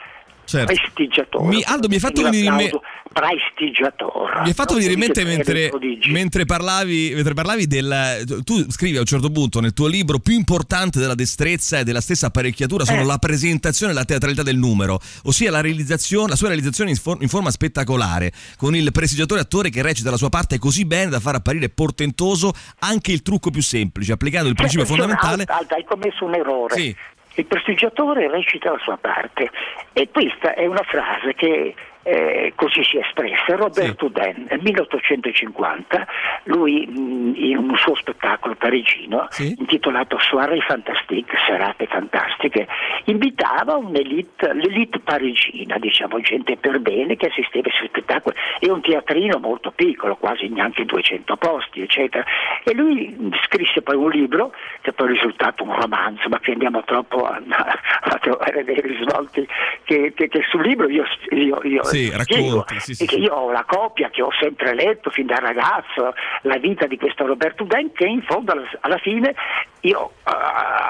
certo. 0.48 0.74
prestigiatore. 0.74 1.48
Mi, 1.48 1.62
Aldo, 1.63 1.88
mi 1.88 1.96
hai 1.96 2.00
fatto 2.00 2.22
venire 2.22 2.46
in 2.48 2.56
mente 2.56 2.80
prestigiatore. 3.12 4.42
Mi 4.42 4.48
hai 4.48 4.54
fatto 4.54 4.75
venire 4.75 4.94
in 4.94 5.00
mente 5.00 5.24
mentre, 5.24 5.72
mentre, 6.08 6.46
parlavi, 6.46 7.12
mentre 7.16 7.34
parlavi 7.34 7.68
del. 7.68 8.42
Tu 8.44 8.70
scrivi 8.72 8.98
a 8.98 9.00
un 9.00 9.06
certo 9.06 9.30
punto 9.30 9.60
nel 9.60 9.74
tuo 9.74 9.88
libro: 9.88 10.20
più 10.20 10.34
importante 10.34 11.00
della 11.00 11.16
destrezza 11.16 11.80
e 11.80 11.84
della 11.84 12.01
stessa 12.01 12.27
apparecchiatura 12.27 12.86
sono 12.86 13.01
eh. 13.01 13.06
la 13.06 13.18
presentazione 13.18 13.92
e 13.92 13.96
la 13.96 14.06
teatralità 14.06 14.44
del 14.44 14.58
numero, 14.58 15.00
ossia 15.24 15.51
la, 15.51 15.62
la 15.62 16.36
sua 16.36 16.48
realizzazione 16.48 16.92
in, 16.92 16.96
for, 16.96 17.18
in, 17.22 17.27
forma 17.27 17.50
spettacolare, 17.50 18.32
con 18.58 18.75
il 18.75 18.92
prestigiatore 18.92 19.42
attore 19.42 19.70
che 19.70 19.82
recita 19.82 20.10
la 20.10 20.18
sua 20.18 20.30
parte 20.30 20.58
così 20.60 20.86
bene 20.86 21.10
da 21.10 21.20
far 21.20 21.36
apparire 21.36 21.70
portentoso 21.70 22.54
anche 22.80 23.12
il 23.12 23.22
trucco 23.22 23.50
più 23.50 23.62
semplice, 23.62 24.12
applicando 24.12 24.50
il 24.50 24.56
principio 24.56 24.86
cioè, 24.86 24.96
fondamentale. 24.96 25.44
Alta, 25.48 25.75
hai 25.75 25.84
commesso 25.84 26.25
un 26.25 26.36
errore. 26.36 26.75
Sì. 26.75 26.96
Il 27.38 27.46
prestigiatore 27.46 28.27
recita 28.32 28.72
la 28.72 28.79
sua 28.79 28.98
parte 28.98 29.51
e 29.94 30.10
questa 30.10 30.56
è 30.56 30.65
una 30.65 30.82
frase 30.82 31.36
che 31.36 31.75
eh, 32.08 32.54
così 32.56 32.84
si 32.86 32.98
espresse, 32.98 33.58
Roberto 33.58 34.08
sì. 34.08 34.14
Den, 34.14 34.46
nel 34.50 34.62
1850, 34.62 36.08
lui 36.46 36.88
mh, 36.88 37.34
in 37.36 37.58
un 37.58 37.76
suo 37.76 37.96
spettacolo 37.96 38.56
parigino 38.56 39.28
sì. 39.30 39.54
intitolato 39.58 40.18
Soirée 40.18 40.62
fantastique, 40.62 41.38
serate 41.46 41.86
fantastiche, 41.88 42.66
invitava 43.06 43.76
un'elite, 43.76 44.54
l'elite 44.54 45.00
parigina, 45.00 45.78
diciamo 45.78 46.22
gente 46.22 46.56
per 46.56 46.80
bene 46.80 47.18
che 47.18 47.28
assisteva 47.28 47.68
ai 47.68 47.76
suoi 47.76 47.90
spettacoli, 47.90 48.36
e 48.60 48.72
un 48.72 48.80
teatrino 48.80 49.40
molto 49.40 49.72
piccolo, 49.72 50.16
quasi 50.16 50.48
neanche 50.48 50.86
200 50.86 51.36
posti, 51.36 51.82
eccetera. 51.82 52.24
E 52.64 52.74
lui 52.74 53.32
scrisse 53.44 53.82
poi 53.82 53.98
un 53.98 54.10
libro 54.10 54.54
che 54.80 54.94
poi 54.94 55.08
è 55.08 55.12
risultato 55.12 55.64
un 55.64 55.76
romanzo, 55.76 56.30
ma 56.30 56.40
che 56.40 56.52
andiamo 56.52 56.84
troppo 56.86 57.26
a, 57.26 57.42
a 57.48 58.18
trovare 58.20 58.64
dei 58.64 58.80
risvolti 58.80 59.46
che, 59.84 60.14
che, 60.16 60.30
che 60.30 60.44
sul 60.50 60.62
libro 60.62 60.88
io, 60.88 61.04
io, 61.32 61.60
io 61.64 61.84
sì, 61.97 61.97
racconti, 62.12 62.80
sì, 62.80 62.94
sì, 62.94 63.20
io 63.20 63.34
ho 63.34 63.51
la 63.51 63.63
copia 63.66 64.10
che 64.10 64.22
ho 64.22 64.32
sempre 64.39 64.74
letto 64.74 65.10
fin 65.10 65.25
da 65.25 65.38
ragazzo, 65.39 66.13
la 66.42 66.58
vita 66.58 66.88
di 66.88 66.98
questo 66.98 67.25
Roberto 67.25 67.66
Ben 67.66 67.92
che 67.92 68.06
in 68.06 68.22
fondo 68.22 68.51
alla, 68.51 68.68
alla 68.82 68.98
fine 68.98 69.34
io 69.82 70.00
uh, 70.00 70.32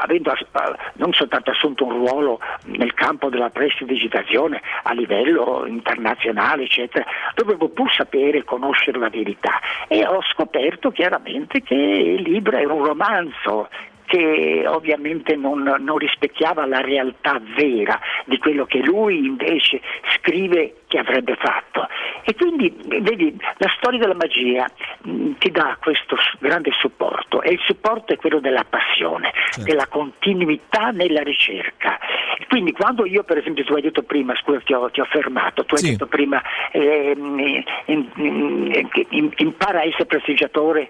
avendo 0.01 0.31
uh, 0.31 0.59
non 0.93 1.13
soltanto 1.13 1.51
assunto 1.51 1.85
un 1.85 1.91
ruolo 1.91 2.39
nel 2.65 2.93
campo 2.93 3.29
della 3.29 3.49
prestidigitazione 3.49 4.61
a 4.83 4.93
livello 4.93 5.65
internazionale 5.65 6.63
eccetera, 6.63 7.05
dovevo 7.35 7.69
pur 7.69 7.91
sapere 7.91 8.39
e 8.39 8.43
conoscere 8.43 8.99
la 8.99 9.09
verità. 9.09 9.59
E 9.87 10.05
ho 10.05 10.21
scoperto 10.33 10.91
chiaramente 10.91 11.61
che 11.61 11.75
il 11.75 12.21
libro 12.21 12.57
era 12.57 12.73
un 12.73 12.83
romanzo 12.83 13.69
che 14.07 14.63
ovviamente 14.65 15.35
non, 15.35 15.61
non, 15.61 15.97
rispecchiava 15.97 16.65
la 16.65 16.79
realtà 16.79 17.41
vera 17.55 17.99
di 18.25 18.37
quello 18.37 18.65
che 18.65 18.79
lui 18.79 19.25
invece 19.25 19.81
scrive 20.15 20.83
che 20.87 20.97
avrebbe 20.97 21.35
fatto. 21.35 21.85
E 22.23 22.33
quindi, 22.33 22.73
vedi, 23.01 23.37
la 23.57 23.69
storia 23.77 23.99
della 23.99 24.15
magia 24.15 24.65
mh, 25.01 25.11
mm, 25.11 25.31
ti 25.39 25.51
dà 25.51 25.77
questo 25.81 26.15
grande 26.39 26.71
supporto 26.79 27.41
e 27.41 27.51
il 27.51 27.59
supporto 27.65 28.13
è 28.13 28.15
quello 28.15 28.39
della 28.39 28.65
passione, 28.67 29.33
certo. 29.49 29.63
della 29.63 29.87
continuità 29.87 30.91
nella 30.91 31.21
ricerca. 31.21 31.99
Quindi 32.47 32.71
quando 32.71 33.05
io, 33.05 33.23
per 33.23 33.39
esempio, 33.39 33.65
tu 33.65 33.73
hai 33.73 33.81
detto 33.81 34.03
prima, 34.03 34.33
scusa 34.35 34.61
ti 34.61 34.73
ho, 34.73 34.89
ti 34.89 35.01
ho 35.01 35.05
fermato, 35.05 35.65
tu 35.65 35.75
hai 35.75 35.81
sì. 35.81 35.89
detto 35.91 36.07
prima 36.07 36.41
eh, 36.71 37.13
in, 37.13 37.63
in, 37.85 38.89
in, 39.09 39.31
impara 39.35 39.79
a 39.79 39.83
essere 39.83 40.05
prestigiatore 40.05 40.89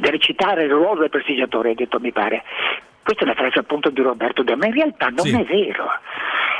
recitare 0.00 0.64
il 0.64 0.70
ruolo 0.70 1.00
del 1.00 1.10
prestigiatore, 1.10 1.70
hai 1.70 1.74
detto 1.74 2.00
mi 2.00 2.12
pare. 2.12 2.42
Questa 3.02 3.22
è 3.22 3.26
una 3.26 3.36
frase 3.36 3.58
appunto 3.58 3.90
di 3.90 4.02
Roberto 4.02 4.42
De, 4.42 4.54
ma 4.56 4.66
in 4.66 4.74
realtà 4.74 5.08
non 5.08 5.26
sì. 5.26 5.34
è 5.34 5.44
vero. 5.44 5.88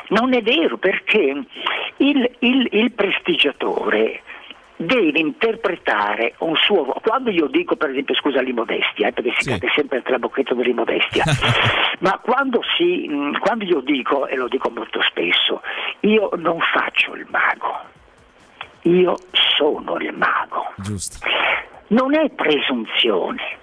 Non 0.08 0.32
è 0.32 0.42
vero 0.42 0.78
perché 0.78 1.42
il, 1.96 2.30
il, 2.38 2.68
il 2.70 2.92
prestigiatore 2.92 4.22
deve 4.78 5.18
interpretare 5.18 6.34
un 6.38 6.54
suo 6.56 6.84
ruolo. 6.84 7.00
Quando 7.02 7.30
io 7.30 7.48
dico, 7.48 7.76
per 7.76 7.90
esempio, 7.90 8.14
scusa 8.14 8.40
l'immodestia, 8.40 9.08
eh, 9.08 9.12
perché 9.12 9.34
si 9.36 9.42
sì. 9.42 9.50
cade 9.50 9.68
sempre 9.74 9.98
il 9.98 10.04
trabocchetto 10.04 10.54
dell'immodestia, 10.54 11.24
ma 12.00 12.18
quando, 12.22 12.60
si, 12.76 13.10
quando 13.40 13.64
io 13.64 13.80
dico, 13.80 14.26
e 14.26 14.36
lo 14.36 14.48
dico 14.48 14.70
molto 14.70 15.02
spesso, 15.02 15.62
io 16.00 16.30
non 16.36 16.58
faccio 16.60 17.14
il 17.14 17.26
mago, 17.28 17.80
io 18.82 19.16
sono 19.32 19.96
il 19.96 20.14
mago. 20.14 20.72
Giusto 20.76 21.18
non 21.88 22.14
è 22.14 22.28
presunzione. 22.30 23.56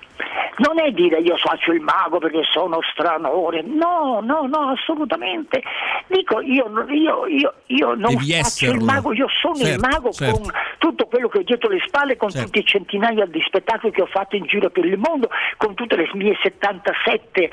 Non 0.57 0.79
è 0.79 0.91
dire 0.91 1.19
io 1.19 1.35
faccio 1.35 1.73
il 1.73 1.81
mago 1.81 2.17
perché 2.19 2.41
sono 2.43 2.79
stranore, 2.93 3.61
no, 3.61 4.21
no, 4.23 4.47
no, 4.47 4.69
assolutamente. 4.69 5.61
Dico 6.07 6.39
io, 6.39 6.69
io, 6.89 7.25
io, 7.25 7.53
io 7.65 7.87
non 7.95 8.13
Devi 8.13 8.31
faccio 8.31 8.47
esserlo. 8.47 8.75
il 8.75 8.83
mago, 8.83 9.13
io 9.13 9.27
sono 9.41 9.55
certo, 9.55 9.73
il 9.73 9.79
mago 9.79 10.11
certo. 10.11 10.39
con 10.39 10.51
tutto 10.77 11.05
quello 11.07 11.27
che 11.27 11.39
ho 11.39 11.43
dietro 11.43 11.69
le 11.69 11.83
spalle, 11.85 12.15
con 12.15 12.29
certo. 12.29 12.45
tutti 12.45 12.59
i 12.59 12.65
centinaia 12.65 13.25
di 13.25 13.43
spettacoli 13.45 13.91
che 13.91 14.03
ho 14.03 14.07
fatto 14.07 14.37
in 14.37 14.45
giro 14.45 14.69
per 14.69 14.85
il 14.85 14.97
mondo, 14.97 15.29
con 15.57 15.73
tutte 15.73 15.97
le 15.97 16.09
mie 16.13 16.37
77 16.41 17.51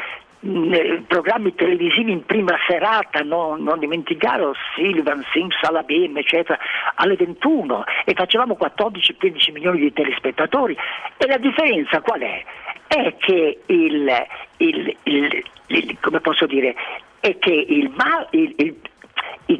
programmi 1.07 1.55
televisivi 1.55 2.11
in 2.11 2.27
prima 2.27 2.57
serata, 2.67 3.21
no, 3.21 3.57
non 3.57 3.79
dimenticare 3.79 4.51
Silvan, 4.75 5.25
Sims, 5.33 5.55
Alabim, 5.63 6.17
eccetera, 6.17 6.59
alle 6.97 7.15
21 7.15 7.85
e 8.05 8.13
facevamo 8.15 8.57
14-15 8.61 9.53
milioni 9.53 9.79
di 9.79 9.93
telespettatori. 9.93 10.77
E 11.17 11.27
la 11.27 11.39
differenza 11.39 12.01
qual 12.01 12.21
è? 12.21 12.45
È 12.89 13.15
che 13.19 13.61
il, 13.67 14.27
il, 14.57 14.97
il, 15.05 15.45
il 15.67 15.97
come 16.00 16.21
posso 16.21 16.47
dire, 16.47 16.75
è 17.21 17.39
che 17.39 17.52
il, 17.69 17.93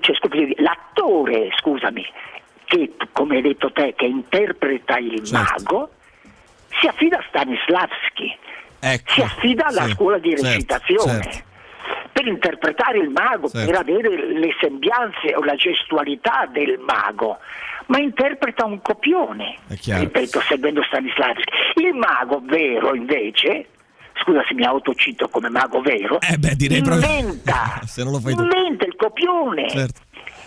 cioè, 0.01 0.17
scusami, 0.17 0.55
l'attore, 0.57 1.51
scusami, 1.59 2.05
che 2.65 2.93
come 3.13 3.37
hai 3.37 3.43
detto 3.43 3.71
te, 3.71 3.95
che 3.95 4.07
interpreta 4.07 4.99
il 4.99 5.23
certo. 5.23 5.63
mago, 5.63 5.91
si 6.81 6.89
affida 6.89 7.19
a 7.19 7.25
Stanislavski 7.29 8.37
ecco. 8.83 9.13
si 9.13 9.21
affida 9.21 9.67
alla 9.67 9.85
sì, 9.85 9.93
scuola 9.93 10.19
di 10.19 10.31
certo, 10.31 10.47
recitazione. 10.47 11.23
Certo. 11.23 11.51
Per 12.13 12.27
interpretare 12.27 12.99
il 12.99 13.09
mago, 13.09 13.49
certo. 13.49 13.71
per 13.71 13.81
avere 13.81 14.33
le 14.39 14.55
sembianze 14.61 15.35
o 15.35 15.43
la 15.45 15.55
gestualità 15.55 16.47
del 16.51 16.79
mago, 16.79 17.39
ma 17.87 17.99
interpreta 17.99 18.65
un 18.65 18.83
copione, 18.83 19.57
ripeto, 19.69 20.41
seguendo 20.41 20.83
Stanislavski. 20.85 21.53
Il 21.77 21.95
mago 21.95 22.43
vero, 22.45 22.95
invece, 22.95 23.69
scusa 24.23 24.45
se 24.47 24.55
mi 24.55 24.65
autocito 24.65 25.29
come 25.29 25.49
mago 25.49 25.81
vero, 25.81 26.21
eh 26.21 26.37
beh, 26.37 26.57
inventa, 26.59 27.81
inventa 28.29 28.85
il 28.85 28.95
copione. 28.95 29.71
Certo 29.71 30.01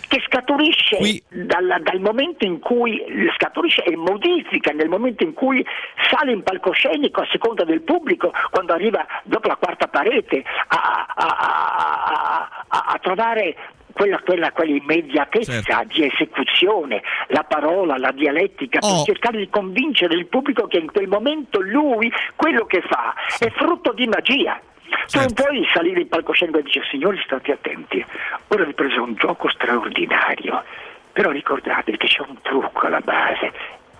che 0.08 0.22
scaturisce 0.26 0.96
Qui... 0.96 1.22
dal, 1.28 1.80
dal, 1.82 2.00
momento 2.00 2.44
in 2.44 2.58
cui 2.58 3.02
scaturisce 3.34 3.82
e 3.84 3.96
modifica 3.96 4.72
nel 4.72 4.88
momento 4.88 5.24
in 5.24 5.32
cui 5.32 5.64
sale 6.10 6.32
in 6.32 6.42
palcoscenico 6.42 7.20
a 7.20 7.28
seconda 7.30 7.64
del 7.64 7.82
pubblico 7.82 8.32
quando 8.50 8.72
arriva 8.72 9.06
dopo 9.24 9.48
la 9.48 9.56
quarta 9.56 9.88
parete 9.88 10.42
a, 10.68 11.06
a, 11.14 12.48
a, 12.68 12.84
a 12.88 12.98
trovare 13.00 13.56
quella, 13.96 14.20
quella, 14.20 14.52
quell'immediatezza 14.52 15.62
certo. 15.62 15.94
di 15.94 16.04
esecuzione, 16.04 17.02
la 17.28 17.44
parola, 17.44 17.96
la 17.96 18.12
dialettica, 18.12 18.78
oh. 18.82 18.88
per 18.88 19.04
cercare 19.04 19.38
di 19.38 19.48
convincere 19.48 20.14
il 20.14 20.26
pubblico 20.26 20.66
che 20.66 20.78
in 20.78 20.92
quel 20.92 21.08
momento 21.08 21.60
lui 21.60 22.12
quello 22.34 22.66
che 22.66 22.82
fa 22.82 23.14
è 23.38 23.50
frutto 23.50 23.92
di 23.94 24.06
magia. 24.06 24.60
Tu 25.10 25.18
non 25.18 25.32
puoi 25.32 25.66
salire 25.72 26.00
in 26.00 26.08
palcoscenico 26.08 26.58
e 26.58 26.62
dire 26.62 26.84
signori 26.90 27.20
state 27.24 27.52
attenti, 27.52 28.04
ora 28.48 28.64
vi 28.64 28.74
preso 28.74 29.02
un 29.02 29.14
gioco 29.14 29.48
straordinario, 29.48 30.62
però 31.12 31.30
ricordate 31.30 31.96
che 31.96 32.06
c'è 32.06 32.22
un 32.26 32.40
trucco 32.42 32.86
alla 32.86 33.00
base, 33.00 33.52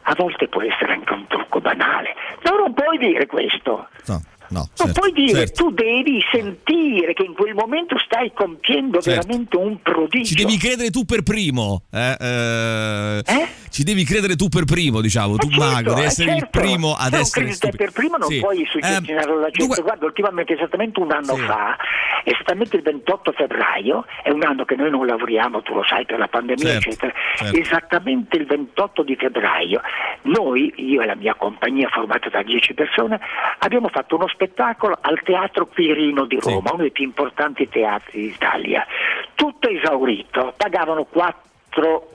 a 0.03 0.15
volte 0.17 0.49
può 0.49 0.63
essere 0.63 0.93
anche 0.93 1.13
un 1.13 1.27
trucco 1.27 1.61
banale, 1.61 2.15
no, 2.43 2.57
non 2.57 2.75
puoi 2.75 2.99
dire 2.99 3.27
questo. 3.27 3.89
No. 4.07 4.21
No, 4.49 4.61
non 4.61 4.69
certo, 4.75 5.01
puoi 5.01 5.13
dire, 5.13 5.47
certo. 5.47 5.65
tu 5.65 5.71
devi 5.73 6.23
sentire 6.31 7.15
che 7.15 7.25
in 7.25 7.35
quel 7.35 7.55
momento 7.55 7.97
stai 7.99 8.33
compiendo 8.33 9.01
certo. 9.01 9.27
veramente 9.27 9.57
un 9.57 9.81
prodigio. 9.83 10.25
Ci 10.25 10.35
devi 10.35 10.57
credere 10.57 10.91
tu 10.91 11.05
per 11.05 11.23
primo. 11.23 11.83
Eh? 11.91 12.17
Eh, 12.21 13.23
eh? 13.27 13.49
Ci 13.71 13.83
devi 13.83 14.05
credere 14.05 14.37
tu 14.37 14.49
per 14.49 14.65
primo, 14.65 15.01
diciamo, 15.01 15.35
eh 15.35 15.39
tu 15.39 15.51
certo, 15.51 15.65
mago, 15.65 15.91
devi 15.91 16.03
eh, 16.03 16.07
essere 16.07 16.31
certo. 16.31 16.45
il 16.45 16.51
primo 16.51 16.95
ad 16.95 17.13
Se 17.13 17.19
essere 17.19 17.45
non 17.47 17.57
credi 17.57 17.77
per 17.77 17.93
primo 17.93 18.17
non 18.17 18.29
sì. 18.29 18.41
puoi 18.41 18.67
suggestionare 18.67 19.35
la 19.35 19.43
gente. 19.51 19.59
Dunque... 19.59 19.83
Guarda, 19.83 20.07
ultimamente 20.07 20.53
esattamente 20.55 21.01
un 21.01 21.13
anno 21.13 21.35
sì. 21.35 21.43
fa, 21.43 21.77
esattamente 22.25 22.77
il 22.77 22.83
28 22.83 23.33
febbraio, 23.33 24.05
è 24.23 24.31
un 24.31 24.43
anno 24.45 24.65
che 24.65 24.77
noi 24.77 24.91
non 24.91 25.07
lavoriamo, 25.07 25.63
tu 25.63 25.75
lo 25.75 25.85
sai, 25.85 26.05
per 26.07 26.19
la 26.19 26.29
pandemia, 26.29 26.65
certo, 26.65 26.89
eccetera. 26.89 27.13
certo. 27.35 27.59
Esattamente 27.59 28.37
il 28.37 28.47
28 28.47 29.03
di 29.03 29.17
febbraio, 29.17 29.81
noi, 30.23 30.73
io 30.77 31.03
e 31.03 31.07
la 31.07 31.15
mia 31.15 31.35
compagnia 31.35 31.89
formata 31.89 32.29
da 32.29 32.43
10 32.43 32.75
persone, 32.75 33.21
abbiamo 33.59 33.89
fatto 33.89 34.17
uno 34.17 34.27
spettacolo 34.37 34.99
al 35.01 35.21
Teatro 35.23 35.67
Quirino 35.67 36.27
di 36.27 36.39
Roma, 36.39 36.69
sì. 36.69 36.75
uno 36.75 36.83
dei 36.83 36.91
più 36.91 37.05
importanti 37.05 37.69
teatri 37.69 38.29
d'Italia. 38.29 38.87
Tutto 39.35 39.69
esaurito, 39.69 40.53
pagavano 40.57 41.05
4, 41.05 42.11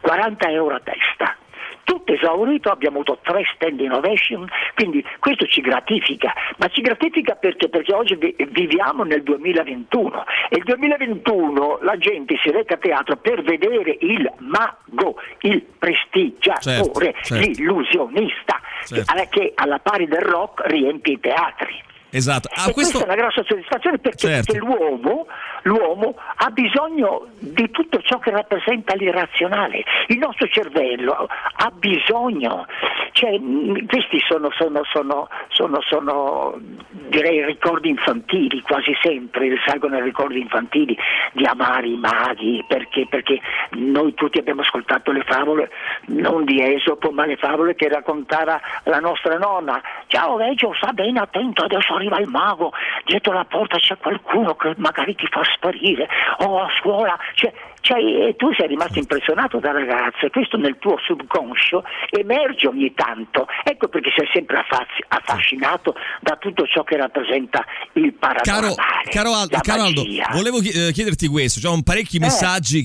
40 0.00 0.50
euro 0.50 0.74
a 0.74 0.80
testa 0.80 1.36
tutto 1.84 2.12
esaurito, 2.12 2.70
abbiamo 2.70 3.00
avuto 3.00 3.18
tre 3.22 3.42
stand 3.54 3.80
innovation, 3.80 4.48
quindi 4.74 5.04
questo 5.18 5.46
ci 5.46 5.60
gratifica, 5.60 6.32
ma 6.58 6.68
ci 6.68 6.80
gratifica 6.80 7.34
perché? 7.34 7.68
Perché 7.68 7.94
oggi 7.94 8.18
viviamo 8.50 9.04
nel 9.04 9.22
2021 9.22 10.24
e 10.48 10.56
il 10.56 10.64
2021 10.64 11.78
la 11.82 11.96
gente 11.96 12.36
si 12.42 12.50
reca 12.50 12.74
a 12.74 12.78
teatro 12.78 13.16
per 13.16 13.42
vedere 13.42 13.96
il 14.00 14.30
mago, 14.38 15.16
il 15.40 15.62
prestigiatore, 15.62 17.14
certo, 17.20 17.22
certo. 17.22 17.34
l'illusionista, 17.36 18.60
Certo. 18.84 19.28
che 19.30 19.52
alla 19.54 19.78
pari 19.78 20.06
del 20.06 20.22
rock 20.22 20.66
riempie 20.66 21.14
i 21.14 21.20
teatri. 21.20 21.90
Esatto. 22.12 22.48
Ah, 22.52 22.68
e 22.68 22.72
questo... 22.72 22.98
questa 22.98 23.00
è 23.00 23.04
una 23.04 23.14
grossa 23.14 23.42
soddisfazione 23.46 23.98
perché, 23.98 24.18
certo. 24.18 24.52
perché 24.52 24.58
l'uomo, 24.58 25.26
l'uomo, 25.62 26.14
ha 26.36 26.50
bisogno 26.50 27.26
di 27.38 27.70
tutto 27.70 28.02
ciò 28.02 28.18
che 28.18 28.30
rappresenta 28.30 28.94
l'irrazionale. 28.94 29.82
Il 30.08 30.18
nostro 30.18 30.46
cervello 30.48 31.26
ha 31.56 31.70
bisogno, 31.70 32.66
cioè, 33.12 33.40
questi 33.86 34.18
sono, 34.28 34.50
sono, 34.52 34.82
sono, 34.84 35.28
sono, 35.48 36.60
direi 37.12 37.44
ricordi 37.44 37.90
infantili, 37.90 38.62
quasi 38.62 38.96
sempre 39.02 39.50
risalgono 39.50 39.96
ai 39.96 40.02
ricordi 40.02 40.40
infantili 40.40 40.96
di 41.32 41.44
amare 41.44 41.86
i 41.86 41.96
maghi, 41.96 42.64
perché, 42.66 43.06
perché 43.08 43.38
noi 43.72 44.14
tutti 44.14 44.38
abbiamo 44.38 44.62
ascoltato 44.62 45.12
le 45.12 45.22
favole, 45.22 45.70
non 46.06 46.44
di 46.44 46.60
Esopo, 46.62 47.10
ma 47.10 47.26
le 47.26 47.36
favole 47.36 47.74
che 47.74 47.88
raccontava 47.88 48.58
la 48.84 48.98
nostra 48.98 49.36
nonna. 49.36 49.80
Ciao 50.06 50.38
Reggio, 50.38 50.72
sta 50.74 50.92
bene 50.92 51.20
attento, 51.20 51.62
adesso 51.62 51.94
arriva 51.94 52.18
il 52.18 52.28
mago, 52.28 52.72
dietro 53.04 53.32
la 53.34 53.44
porta 53.44 53.76
c'è 53.76 53.96
qualcuno 53.98 54.54
che 54.54 54.72
magari 54.78 55.14
ti 55.14 55.26
fa 55.30 55.42
sparire, 55.44 56.08
o 56.38 56.44
oh, 56.44 56.62
a 56.62 56.70
scuola, 56.80 57.18
cioè, 57.34 57.52
cioè, 57.82 57.98
e 57.98 58.36
tu 58.36 58.52
sei 58.54 58.68
rimasto 58.68 58.98
impressionato 58.98 59.58
da 59.58 59.72
ragazzo 59.72 60.26
e 60.26 60.30
questo 60.30 60.56
nel 60.56 60.76
tuo 60.78 60.96
subconscio 61.04 61.82
emerge 62.10 62.68
ogni 62.68 62.94
tanto. 62.94 63.46
Ecco 63.64 63.88
perché 63.88 64.10
sei 64.16 64.28
sempre 64.32 64.64
affascinato 65.08 65.94
da 66.20 66.36
tutto 66.36 66.64
ciò 66.64 66.84
che 66.84 66.96
rappresenta 66.96 67.64
il 67.94 68.14
paranormale. 68.14 68.74
Caro, 69.10 69.10
caro, 69.10 69.32
Aldo, 69.34 69.58
caro 69.60 69.82
Aldo, 69.82 70.04
volevo 70.32 70.60
eh, 70.60 70.92
chiederti 70.92 71.26
questo, 71.26 71.58
c'è 71.58 71.68
un 71.68 71.82
parecchi 71.82 72.18
eh. 72.18 72.20
messaggi 72.20 72.84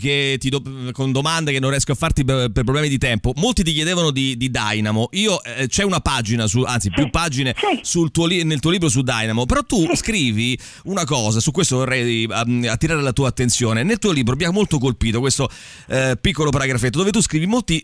do, 0.49 0.61
con 0.91 1.11
domande 1.11 1.51
che 1.51 1.59
non 1.59 1.69
riesco 1.69 1.91
a 1.91 1.95
farti 1.95 2.25
per, 2.25 2.51
per, 2.51 2.63
problemi 2.63 2.89
di 2.89 2.97
tempo. 2.97 3.33
Molti 3.35 3.63
ti 3.63 3.73
chiedevano 3.73 4.09
di, 4.09 4.35
di 4.35 4.49
Dynamo. 4.49 5.09
Io 5.11 5.41
eh, 5.43 5.67
c'è 5.67 5.83
una 5.83 5.99
pagina, 5.99 6.47
su, 6.47 6.63
anzi 6.63 6.89
più 6.89 7.09
pagine 7.11 7.53
sì. 7.83 8.09
tuo, 8.11 8.25
nel 8.25 8.59
tuo 8.59 8.71
libro 8.71 8.89
su 8.89 9.03
Dynamo, 9.03 9.45
però 9.45 9.61
tu 9.61 9.95
scrivi 9.95 10.57
una 10.85 11.05
cosa, 11.05 11.39
su 11.39 11.51
questo 11.51 11.77
vorrei 11.77 12.25
um, 12.25 12.65
attirare 12.67 13.01
la 13.01 13.13
tua 13.13 13.27
attenzione. 13.27 13.83
Nel 13.83 13.99
tuo 13.99 14.11
libro 14.11 14.33
abbiamo 14.33 14.53
molto 14.53 14.79
colpito 14.87 15.19
questo 15.19 15.49
eh, 15.89 16.17
piccolo 16.19 16.49
paragrafetto 16.49 16.97
dove 16.97 17.11
tu 17.11 17.21
scrivi 17.21 17.45
molti 17.45 17.83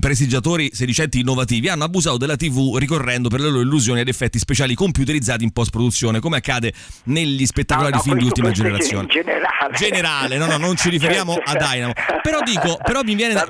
prestigiatori 0.00 0.70
sedicenti 0.72 1.20
innovativi 1.20 1.68
hanno 1.68 1.84
abusato 1.84 2.16
della 2.16 2.36
TV 2.36 2.76
ricorrendo 2.76 3.28
per 3.28 3.40
le 3.40 3.48
loro 3.48 3.62
illusioni 3.62 4.00
ad 4.00 4.08
effetti 4.08 4.38
speciali 4.38 4.74
computerizzati 4.74 5.44
in 5.44 5.52
post-produzione, 5.52 6.20
come 6.20 6.36
accade 6.38 6.72
negli 7.04 7.44
spettacolari 7.46 7.92
no, 7.92 7.98
no, 7.98 8.02
film 8.02 8.18
di 8.18 8.24
ultima 8.24 8.50
generazione. 8.50 9.06
Generale. 9.06 9.74
Generale, 9.76 10.36
no, 10.36 10.46
no, 10.46 10.56
non 10.56 10.76
ci 10.76 10.88
riferiamo 10.90 11.34
a 11.34 11.52
Dynamo. 11.54 11.92
Però 12.22 12.40
dico, 12.42 12.78
però 12.82 13.02
mi 13.02 13.14
viene 13.14 13.34
da, 13.34 13.46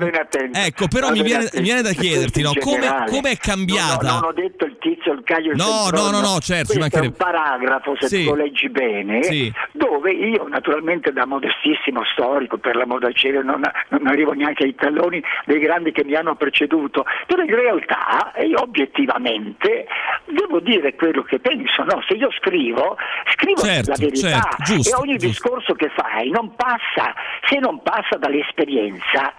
ecco, 0.65 0.87
però 0.87 1.11
mi 1.11 1.21
viene, 1.21 1.49
mi 1.53 1.61
viene, 1.61 1.81
da 1.81 1.91
chiederti, 1.91 2.41
no, 2.41 2.51
come, 2.59 3.05
come 3.07 3.31
è 3.31 3.37
cambiata? 3.37 4.07
No, 4.07 4.19
non 4.19 4.29
ho 4.29 4.33
detto 4.33 4.65
il 4.65 4.72
tizio, 4.83 5.13
il 5.13 5.23
caglio, 5.23 5.51
il 5.51 5.57
No, 5.57 5.87
no, 5.91 6.11
no, 6.11 6.19
no, 6.19 6.39
certo, 6.39 6.77
Questo 6.77 6.99
è 6.99 7.05
un 7.05 7.13
paragrafo, 7.13 7.95
se 7.97 8.07
sì. 8.07 8.23
tu 8.25 8.31
lo 8.31 8.35
leggi 8.35 8.67
bene, 8.69 9.23
sì. 9.23 9.51
dove 9.71 10.11
io 10.11 10.45
naturalmente 10.49 11.13
da 11.13 11.25
modestissimo 11.25 12.03
storico 12.11 12.57
per 12.57 12.75
l'amor 12.75 12.99
del 12.99 13.15
cielo 13.15 13.41
non, 13.41 13.61
non, 13.87 14.07
arrivo 14.07 14.33
neanche 14.33 14.63
ai 14.63 14.75
talloni 14.75 15.23
dei 15.45 15.59
grandi 15.59 15.93
che 15.93 16.03
mi 16.03 16.15
hanno 16.15 16.35
preceduto, 16.35 17.05
però 17.25 17.41
in 17.41 17.55
realtà 17.55 18.33
io 18.43 18.61
obiettivamente 18.61 19.87
devo 20.25 20.59
dire 20.59 20.95
quello 20.95 21.23
che 21.23 21.39
penso, 21.39 21.83
no? 21.83 22.03
se 22.05 22.15
io 22.15 22.29
scrivo, 22.31 22.97
scrivo 23.33 23.61
certo, 23.61 23.91
la 23.91 23.97
verità 23.97 24.27
certo, 24.27 24.63
giusto, 24.63 24.95
e 24.95 24.99
ogni 24.99 25.17
giusto. 25.17 25.27
discorso 25.27 25.73
che 25.75 25.89
fai 25.95 26.29
non 26.29 26.55
passa, 26.55 27.13
se 27.47 27.57
non 27.59 27.81
passa 27.81 28.17
dall'esperienza 28.17 29.33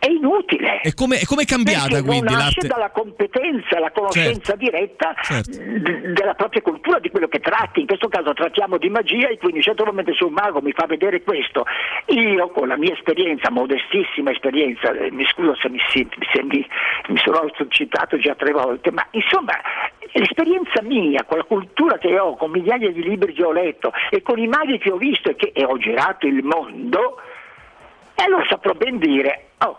è 0.00 0.08
inutile. 0.08 0.80
E 0.80 0.94
come 0.94 1.18
è 1.18 1.44
cambiata 1.44 1.88
Perché 1.88 2.04
quindi? 2.04 2.32
Nasce 2.32 2.66
dalla 2.66 2.90
competenza, 2.90 3.78
la 3.78 3.90
conoscenza 3.90 4.56
certo. 4.56 4.56
diretta 4.56 5.14
certo. 5.20 5.50
D- 5.50 6.12
della 6.14 6.32
propria 6.32 6.62
cultura, 6.62 6.98
di 6.98 7.10
quello 7.10 7.28
che 7.28 7.38
tratti. 7.38 7.80
In 7.80 7.86
questo 7.86 8.08
caso 8.08 8.32
trattiamo 8.32 8.78
di 8.78 8.88
magia 8.88 9.28
e 9.28 9.36
quindi 9.36 9.60
metti 9.92 10.14
su 10.14 10.26
un 10.26 10.32
mago 10.32 10.62
mi 10.62 10.72
fa 10.72 10.86
vedere 10.86 11.22
questo. 11.22 11.66
Io 12.06 12.48
con 12.48 12.68
la 12.68 12.78
mia 12.78 12.94
esperienza, 12.94 13.50
modestissima 13.50 14.30
esperienza, 14.30 14.90
eh, 14.92 15.10
mi 15.10 15.26
scuso 15.26 15.54
se 15.56 15.68
mi, 15.68 15.78
se 15.92 16.42
mi, 16.44 16.66
mi 17.08 17.18
sono 17.18 17.50
citato 17.68 18.16
già 18.18 18.34
tre 18.34 18.52
volte, 18.52 18.90
ma 18.90 19.06
insomma 19.10 19.52
l'esperienza 20.12 20.80
mia, 20.80 21.24
con 21.24 21.36
la 21.36 21.44
cultura 21.44 21.98
che 21.98 22.18
ho, 22.18 22.36
con 22.36 22.50
migliaia 22.50 22.90
di 22.90 23.02
libri 23.02 23.34
che 23.34 23.44
ho 23.44 23.52
letto 23.52 23.92
e 24.08 24.22
con 24.22 24.38
i 24.38 24.46
maghi 24.46 24.78
che 24.78 24.90
ho 24.90 24.96
visto 24.96 25.28
e 25.28 25.36
che 25.36 25.52
e 25.52 25.64
ho 25.64 25.76
girato 25.76 26.26
il 26.26 26.42
mondo, 26.42 27.20
e 28.14 28.22
allora 28.22 28.44
saprò 28.48 28.72
ben 28.72 28.98
dire, 28.98 29.50
oh, 29.58 29.78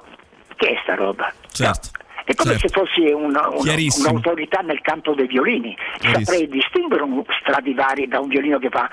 che 0.62 0.74
è 0.74 0.80
sta 0.84 0.94
roba? 0.94 1.34
Certo. 1.52 1.90
No. 1.94 2.00
È 2.24 2.36
come 2.36 2.52
certo. 2.56 2.68
se 2.68 2.74
fossi 2.74 3.12
una, 3.12 3.50
una, 3.50 3.74
un'autorità 3.98 4.60
nel 4.60 4.80
campo 4.82 5.16
dei 5.16 5.26
violini. 5.26 5.76
Saprei 6.00 6.48
distinguere 6.48 7.02
un 7.02 7.24
Stradivari 7.40 8.08
da 8.08 8.20
un 8.20 8.28
violino 8.28 8.60
che 8.60 8.70
fa. 8.70 8.88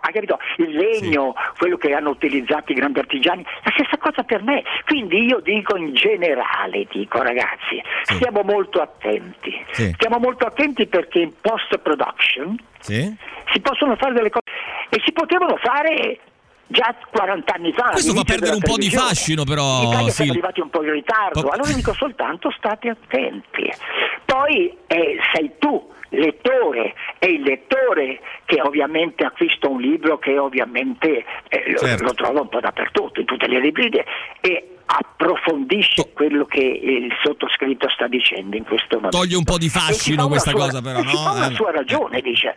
Hai 0.00 0.12
capito? 0.12 0.38
Il 0.58 0.70
legno, 0.70 1.34
sì. 1.36 1.58
quello 1.58 1.76
che 1.76 1.92
hanno 1.92 2.10
utilizzato 2.10 2.70
i 2.70 2.76
grandi 2.76 3.00
artigiani, 3.00 3.44
la 3.64 3.72
stessa 3.72 3.96
cosa 3.98 4.22
per 4.22 4.44
me. 4.44 4.62
Quindi 4.86 5.24
io 5.24 5.40
dico 5.40 5.76
in 5.76 5.94
generale, 5.94 6.86
dico 6.88 7.20
ragazzi, 7.20 7.82
sì. 8.04 8.14
stiamo 8.14 8.42
molto 8.42 8.80
attenti. 8.80 9.52
Sì. 9.72 9.90
Stiamo 9.94 10.18
molto 10.18 10.46
attenti 10.46 10.86
perché 10.86 11.18
in 11.18 11.32
post 11.40 11.76
production 11.78 12.56
si 13.52 13.60
possono 13.60 13.96
fare 13.96 14.12
delle 14.14 14.30
cose 14.30 14.44
e 14.90 15.02
si 15.04 15.10
potevano 15.12 15.56
fare 15.56 16.20
già 16.70 16.94
40 17.10 17.54
anni 17.54 17.72
fa. 17.72 17.90
Questo 17.90 18.14
fa 18.14 18.24
perdere 18.24 18.54
un 18.54 18.60
po' 18.60 18.76
di 18.76 18.90
fascino 18.90 19.44
però. 19.44 19.82
In 19.82 19.88
Italia 19.88 20.08
sì. 20.08 20.14
siamo 20.14 20.32
arrivati 20.32 20.60
un 20.60 20.70
po' 20.70 20.82
in 20.82 20.92
ritardo, 20.92 21.42
po- 21.42 21.48
allora 21.48 21.72
dico 21.72 21.92
soltanto 21.94 22.50
state 22.56 22.88
attenti. 22.88 23.70
Poi 24.24 24.76
eh, 24.86 25.18
sei 25.34 25.52
tu 25.58 25.88
lettore 26.10 26.94
è 27.18 27.26
il 27.26 27.42
lettore 27.42 28.20
che 28.44 28.60
ovviamente 28.60 29.24
acquista 29.24 29.68
un 29.68 29.80
libro 29.80 30.18
che 30.18 30.38
ovviamente 30.38 31.24
eh, 31.48 31.74
certo. 31.76 32.02
lo, 32.02 32.08
lo, 32.08 32.14
trova 32.14 32.40
un 32.40 32.48
po' 32.48 32.60
dappertutto, 32.60 33.20
in 33.20 33.26
tutte 33.26 33.46
le 33.46 33.60
librerie 33.60 34.04
e 34.40 34.76
approfondisce 34.92 36.10
quello 36.12 36.46
che 36.46 36.60
il 36.60 37.12
sottoscritto 37.22 37.88
sta 37.90 38.08
dicendo 38.08 38.56
in 38.56 38.64
questo 38.64 38.96
momento. 38.96 39.18
Toglie 39.18 39.36
un 39.36 39.44
po' 39.44 39.58
di 39.58 39.68
fascino 39.68 40.26
questa 40.26 40.50
sua, 40.50 40.58
cosa 40.58 40.82
però, 40.82 41.00
no? 41.00 41.08
Si 41.08 41.16
fa 41.16 41.30
una 41.30 41.50
eh, 41.50 41.54
sua 41.54 41.70
ragione, 41.70 42.20
dice, 42.20 42.56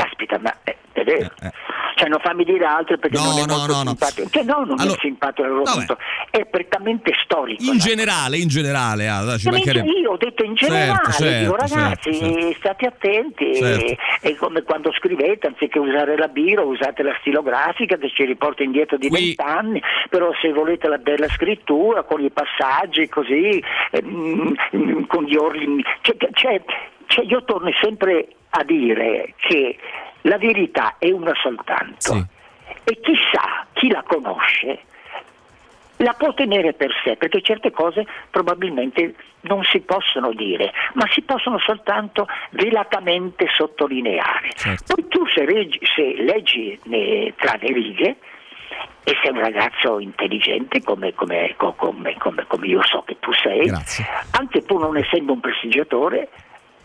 caspita, 0.00 0.38
ma 0.38 0.54
è, 0.62 0.76
è 0.92 1.04
vero. 1.04 1.30
Eh, 1.40 1.46
eh. 1.46 1.52
Cioè 1.94 2.08
non 2.08 2.20
fammi 2.22 2.44
dire 2.44 2.64
altro 2.64 2.96
perché 2.96 3.18
no, 3.18 3.24
non 3.24 3.38
è 3.38 3.44
no, 3.46 3.56
molto 3.56 3.72
no, 3.74 3.88
simpatico. 3.88 4.28
Cioè 4.30 4.42
no, 4.44 4.64
non 4.64 4.80
allora, 4.80 4.96
è 4.96 5.00
simpatico 5.00 5.62
punto, 5.62 5.98
è 6.30 6.46
prettamente 6.46 7.12
storico. 7.22 7.62
In 7.62 7.78
generale, 7.78 8.38
in 8.38 8.48
generale, 8.48 9.06
ah, 9.06 9.36
ci 9.36 9.48
io 9.48 10.12
ho 10.12 10.16
detto 10.16 10.42
in 10.42 10.54
generale, 10.54 10.94
certo, 10.94 11.10
certo, 11.10 11.38
dico 11.40 11.56
ragazzi, 11.56 12.14
certo, 12.14 12.40
certo. 12.40 12.54
state 12.54 12.86
attenti, 12.86 13.54
certo. 13.54 13.96
è 14.22 14.34
come 14.36 14.62
quando 14.62 14.92
scrivete, 14.92 15.48
anziché 15.48 15.78
usare 15.78 16.16
la 16.16 16.28
biro, 16.28 16.64
usate 16.64 17.02
la 17.02 17.14
stilografica 17.20 17.96
che 17.98 18.10
ci 18.14 18.24
riporta 18.24 18.62
indietro 18.62 18.96
di 18.96 19.10
vent'anni, 19.10 19.82
però 20.08 20.30
se 20.40 20.52
volete 20.52 20.88
la 20.88 20.98
bella 20.98 21.28
scrittura, 21.28 22.04
con 22.04 22.22
i 22.22 22.30
passaggi 22.30 23.08
così, 23.10 23.62
ehm, 23.90 25.06
con 25.06 25.24
gli 25.24 25.36
orli, 25.36 25.84
cioè, 26.00 26.16
cioè, 26.32 26.62
cioè 27.10 27.24
io 27.24 27.42
torno 27.44 27.70
sempre 27.80 28.28
a 28.50 28.62
dire 28.62 29.34
che 29.36 29.76
la 30.22 30.38
verità 30.38 30.94
è 30.98 31.10
una 31.10 31.32
soltanto 31.34 32.12
sì. 32.12 32.24
e 32.84 33.00
chissà 33.00 33.66
chi 33.72 33.90
la 33.90 34.02
conosce 34.06 34.82
la 35.96 36.14
può 36.14 36.32
tenere 36.32 36.72
per 36.72 36.90
sé, 37.04 37.16
perché 37.16 37.42
certe 37.42 37.70
cose 37.70 38.06
probabilmente 38.30 39.14
non 39.42 39.62
si 39.64 39.80
possono 39.80 40.32
dire, 40.32 40.72
ma 40.94 41.06
si 41.10 41.20
possono 41.20 41.58
soltanto 41.58 42.26
velatamente 42.50 43.46
sottolineare. 43.54 44.50
Certo. 44.54 44.94
Poi 44.94 45.08
tu 45.08 45.26
se, 45.26 45.44
leggi, 45.44 45.78
se 45.94 46.14
leggi 46.22 46.78
ne, 46.84 47.34
tra 47.36 47.58
le 47.60 47.72
righe 47.72 48.16
e 49.04 49.16
sei 49.22 49.30
un 49.30 49.40
ragazzo 49.40 49.98
intelligente 49.98 50.82
come, 50.82 51.12
come, 51.12 51.54
come, 51.56 52.16
come 52.46 52.66
io 52.66 52.82
so 52.82 53.02
che 53.02 53.18
tu 53.20 53.32
sei, 53.34 53.66
Grazie. 53.66 54.06
anche 54.30 54.62
pur 54.62 54.80
non 54.80 54.96
essendo 54.96 55.32
un 55.32 55.40
prestigiatore, 55.40 56.30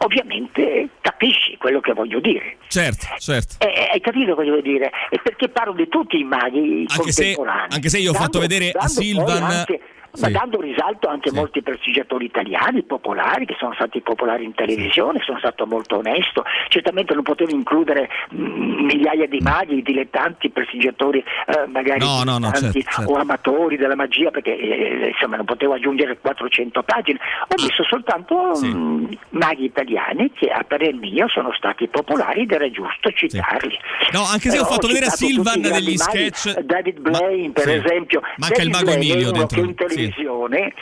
ovviamente 0.06 0.90
capisci 1.02 1.58
quello 1.58 1.80
che 1.82 1.94
voglio 1.94 2.20
dire. 2.20 2.58
Certo, 2.68 3.08
certo. 3.18 3.56
Eh, 3.60 3.90
hai 3.92 4.00
capito 4.00 4.36
cosa 4.36 4.50
voglio 4.50 4.62
dire? 4.62 4.92
E 5.10 5.20
perché 5.22 5.50
parlo 5.50 5.74
di 5.74 5.88
tutti 5.88 6.18
i 6.18 6.24
maghi 6.24 6.86
anche 6.88 7.12
se, 7.12 7.36
anche 7.70 7.90
se 7.90 7.98
io 7.98 8.12
ho 8.12 8.14
fatto 8.14 8.40
vedere 8.40 8.72
a 8.72 8.88
Silvan... 8.88 9.44
Anche, 9.44 9.82
ma 10.20 10.30
dando 10.30 10.62
risalto 10.62 11.08
anche 11.08 11.30
a 11.30 11.32
sì. 11.32 11.38
molti 11.38 11.62
prestigiatori 11.62 12.26
italiani, 12.26 12.84
popolari, 12.84 13.46
che 13.46 13.56
sono 13.58 13.74
stati 13.74 14.02
popolari 14.02 14.44
in 14.44 14.54
televisione, 14.54 15.22
sono 15.24 15.40
stato 15.40 15.66
molto 15.66 15.98
onesto, 15.98 16.44
certamente 16.70 17.14
non 17.14 17.24
potevo 17.24 17.52
includere 17.52 18.10
mm, 18.34 18.86
migliaia 18.86 19.28
di 19.28 19.40
maghi, 19.42 19.82
dilettanti, 19.82 20.50
prestigiatori 20.50 21.20
eh, 21.20 21.68
magari 21.68 22.00
no, 22.00 22.24
no, 22.24 22.38
no, 22.38 22.52
certo, 22.52 22.80
certo. 22.80 23.12
o 23.12 23.16
amatori 23.16 23.78
della 23.78 23.96
magia, 23.96 24.32
perché 24.32 24.58
eh, 24.58 25.08
insomma 25.10 25.38
non 25.38 25.46
potevo 25.46 25.74
aggiungere 25.74 26.18
400 26.20 26.84
pagine, 26.84 27.20
ho 27.48 27.62
messo 27.62 27.84
soltanto 27.84 28.56
sì. 28.56 28.68
mh, 28.68 28.78
mm, 28.78 29.06
maghi 29.30 29.66
italiani 29.66 30.32
che 30.32 30.50
a 30.50 30.64
parer 30.64 30.94
mio 30.94 31.28
sono 31.28 31.54
stati 31.54 31.88
popolari 31.88 32.42
ed 32.42 32.52
era 32.52 32.70
giusto 32.70 33.12
citarli. 33.12 33.72
Sì. 33.72 34.16
No, 34.16 34.24
anche 34.24 34.50
se 34.50 34.58
eh, 34.58 34.60
ho 34.60 34.66
fatto 34.66 34.88
vedere 34.88 35.06
a 35.08 35.10
Silvan 35.10 35.62
degli 35.62 35.98
sketch. 35.98 36.60
David 36.60 37.00
Blaine, 37.00 37.48
ma, 37.48 37.54
per 37.54 37.70
esempio. 37.70 38.22
Manca 38.38 38.56
David 38.56 38.66
il 38.66 38.70
mago 38.72 38.86
Blaine 38.86 39.06
Emilio 39.06 39.32
dentro. 39.32 39.86
Che 39.86 40.05
televisione 40.10 40.74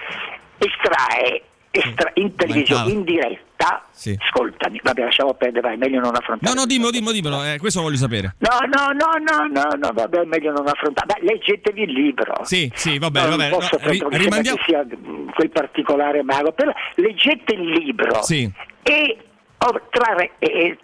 estrae, 0.57 1.41
estra, 1.71 2.11
in 2.15 2.35
televisione 2.35 2.91
in 2.91 3.03
diretta 3.03 3.85
sì. 3.91 4.17
ascoltami, 4.19 4.79
vabbè 4.83 5.03
lasciamo 5.03 5.33
perdere, 5.33 5.61
vai, 5.67 5.77
meglio 5.77 5.99
non 5.99 6.15
affrontare. 6.15 6.53
No, 6.53 6.61
no, 6.61 6.65
dimmelo, 6.67 6.91
dimmelo, 6.91 7.11
dimmelo, 7.13 7.43
eh, 7.43 7.57
questo 7.59 7.81
voglio 7.81 7.97
sapere. 7.97 8.35
No, 8.39 8.59
no, 8.67 8.91
no, 8.91 9.11
no, 9.23 9.47
no, 9.47 9.75
no, 9.77 9.91
vabbè, 9.93 10.25
meglio 10.25 10.51
non 10.51 10.67
affrontare. 10.67 11.19
Beh, 11.19 11.25
leggetevi 11.25 11.83
il 11.83 11.91
libro. 11.91 12.43
Sì, 12.43 12.71
sì, 12.75 12.97
vabbè, 12.99 13.21
no, 13.21 13.29
vabbè. 13.29 13.49
Non 13.49 13.59
posso 13.59 13.79
no, 13.81 13.89
ri- 13.89 14.03
rimandiamo... 14.09 14.57
che 14.57 14.63
sia 14.65 14.85
quel 15.33 15.49
particolare 15.49 16.23
mago, 16.23 16.51
però 16.51 16.71
leggete 16.95 17.53
il 17.53 17.69
libro. 17.69 18.21
Sì. 18.23 18.51
E 18.83 19.17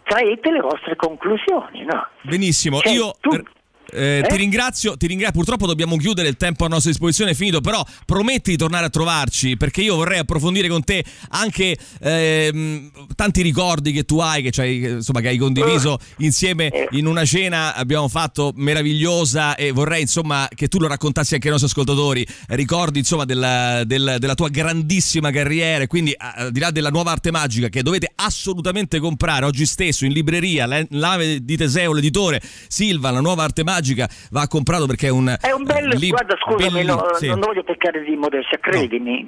traete 0.04 0.52
le 0.52 0.62
vostre 0.62 0.96
conclusioni. 0.96 1.84
No? 1.84 2.08
Benissimo, 2.22 2.80
cioè, 2.80 2.94
io... 2.94 3.14
Tu... 3.20 3.44
Eh, 3.92 4.20
eh? 4.20 4.28
Ti, 4.28 4.36
ringrazio, 4.36 4.98
ti 4.98 5.08
ringrazio, 5.08 5.36
purtroppo 5.36 5.66
dobbiamo 5.66 5.98
chiudere 5.98 6.28
il 6.28 6.38
tempo 6.38 6.66
a 6.66 6.68
nostra 6.68 6.92
disposizione, 6.92 7.32
è 7.32 7.34
finito, 7.34 7.62
però 7.62 7.84
prometti 8.06 8.52
di 8.52 8.58
tornare 8.58 8.86
a 8.86 8.90
trovarci 8.90 9.58
perché 9.58 9.82
io 9.82 9.96
vorrei 9.96 10.20
approfondire 10.20 10.68
con 10.68 10.84
te 10.84 11.04
anche 11.30 11.78
ehm, 12.00 12.92
tanti 13.16 13.42
ricordi 13.42 13.92
che 13.92 14.04
tu 14.04 14.20
hai, 14.20 14.50
che, 14.50 14.66
insomma, 14.66 15.22
che 15.22 15.30
hai 15.30 15.38
condiviso 15.38 15.94
uh. 15.94 16.24
insieme 16.24 16.88
in 16.92 17.06
una 17.06 17.26
cena, 17.26 17.76
abbiamo 17.76 18.08
fatto 18.08 18.52
meravigliosa 18.56 19.56
e 19.56 19.72
vorrei 19.72 20.02
insomma 20.02 20.48
che 20.54 20.68
tu 20.68 20.80
lo 20.80 20.88
raccontassi 20.88 21.34
anche 21.34 21.48
ai 21.48 21.54
nostri 21.54 21.70
ascoltatori, 21.70 22.26
ricordi 22.50 23.00
insomma 23.00 23.26
della, 23.26 23.84
della, 23.86 24.18
della 24.18 24.36
tua 24.36 24.50
grandissima 24.50 25.32
carriera, 25.32 25.88
quindi 25.88 26.14
al 26.18 26.52
di 26.52 26.60
là 26.60 26.72
della 26.72 26.90
nuova 26.90 27.12
arte 27.12 27.32
magica 27.32 27.70
che 27.70 27.84
dovete 27.84 28.12
assolutamente 28.16 29.00
comprare 29.00 29.46
oggi 29.46 29.66
stesso 29.66 30.06
in 30.06 30.12
libreria, 30.12 30.68
l'ave 30.90 31.44
di 31.44 31.58
Teseo, 31.58 31.94
l'editore 31.94 32.42
Silva, 32.68 33.12
la 33.12 33.22
nuova 33.22 33.44
arte 33.44 33.64
magica 33.64 33.79
magica 33.80 34.08
va 34.32 34.48
comprato 34.48 34.86
perché 34.86 35.08
è 35.08 35.12
un 35.12 35.34
è 35.40 35.52
un 35.52 35.64
bel 35.64 35.88
li- 35.98 36.10
guarda 36.10 36.36
scusami 36.38 36.84
no, 36.84 37.08
sì. 37.14 37.28
non 37.28 37.40
voglio 37.40 37.64
peccare 37.64 38.04
di 38.04 38.16
modestia 38.16 38.58
credimi 38.60 39.26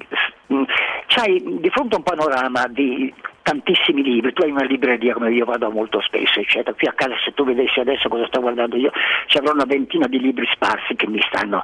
no. 0.48 0.66
c'hai 1.06 1.42
di 1.60 1.70
fronte 1.70 1.94
a 1.94 1.98
un 1.98 2.04
panorama 2.04 2.66
di 2.68 3.12
tantissimi 3.42 4.02
libri, 4.02 4.32
tu 4.32 4.42
hai 4.42 4.50
una 4.50 4.64
libreria 4.64 5.14
come 5.14 5.32
io 5.32 5.44
vado 5.44 5.70
molto 5.70 6.00
spesso, 6.00 6.40
eccetera. 6.40 6.74
Qui 6.74 6.88
a 6.88 6.92
casa 6.92 7.14
se 7.24 7.32
tu 7.34 7.44
vedessi 7.44 7.80
adesso 7.80 8.08
cosa 8.08 8.26
sto 8.26 8.40
guardando 8.40 8.76
io, 8.76 8.90
ci 9.26 9.36
avrò 9.36 9.52
una 9.52 9.64
ventina 9.64 10.06
di 10.06 10.20
libri 10.20 10.46
sparsi 10.52 10.94
che 10.94 11.06
mi 11.06 11.20
stanno 11.28 11.62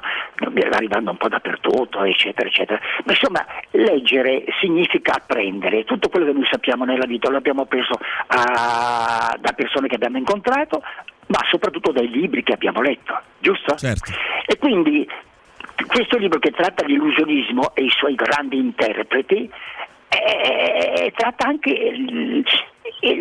arrivando 0.71 1.11
un 1.11 1.17
po' 1.17 1.29
dappertutto, 1.29 2.03
eccetera, 2.03 2.47
eccetera. 2.47 2.79
Ma 3.05 3.13
insomma, 3.13 3.45
leggere 3.71 4.43
significa 4.59 5.13
apprendere. 5.15 5.85
Tutto 5.85 6.09
quello 6.09 6.25
che 6.25 6.33
noi 6.33 6.47
sappiamo 6.51 6.85
nella 6.85 7.05
vita 7.05 7.31
l'abbiamo 7.31 7.65
preso 7.65 7.93
a, 8.27 9.37
da 9.39 9.51
persone 9.53 9.87
che 9.87 9.95
abbiamo 9.95 10.17
incontrato, 10.17 10.81
ma 11.29 11.39
soprattutto 11.49 11.91
dai 11.91 12.09
libri 12.09 12.43
che 12.43 12.53
abbiamo 12.53 12.81
letto, 12.81 13.19
giusto? 13.39 13.75
Certo. 13.75 14.11
E 14.45 14.57
quindi 14.57 15.07
questo 15.87 16.17
libro 16.17 16.39
che 16.39 16.51
tratta 16.51 16.85
l'illusionismo 16.85 17.73
e 17.75 17.83
i 17.83 17.89
suoi 17.89 18.15
grandi 18.15 18.57
interpreti 18.57 19.49
eh, 20.09 21.13
tratta 21.15 21.47
anche 21.47 21.69
il, 21.69 22.43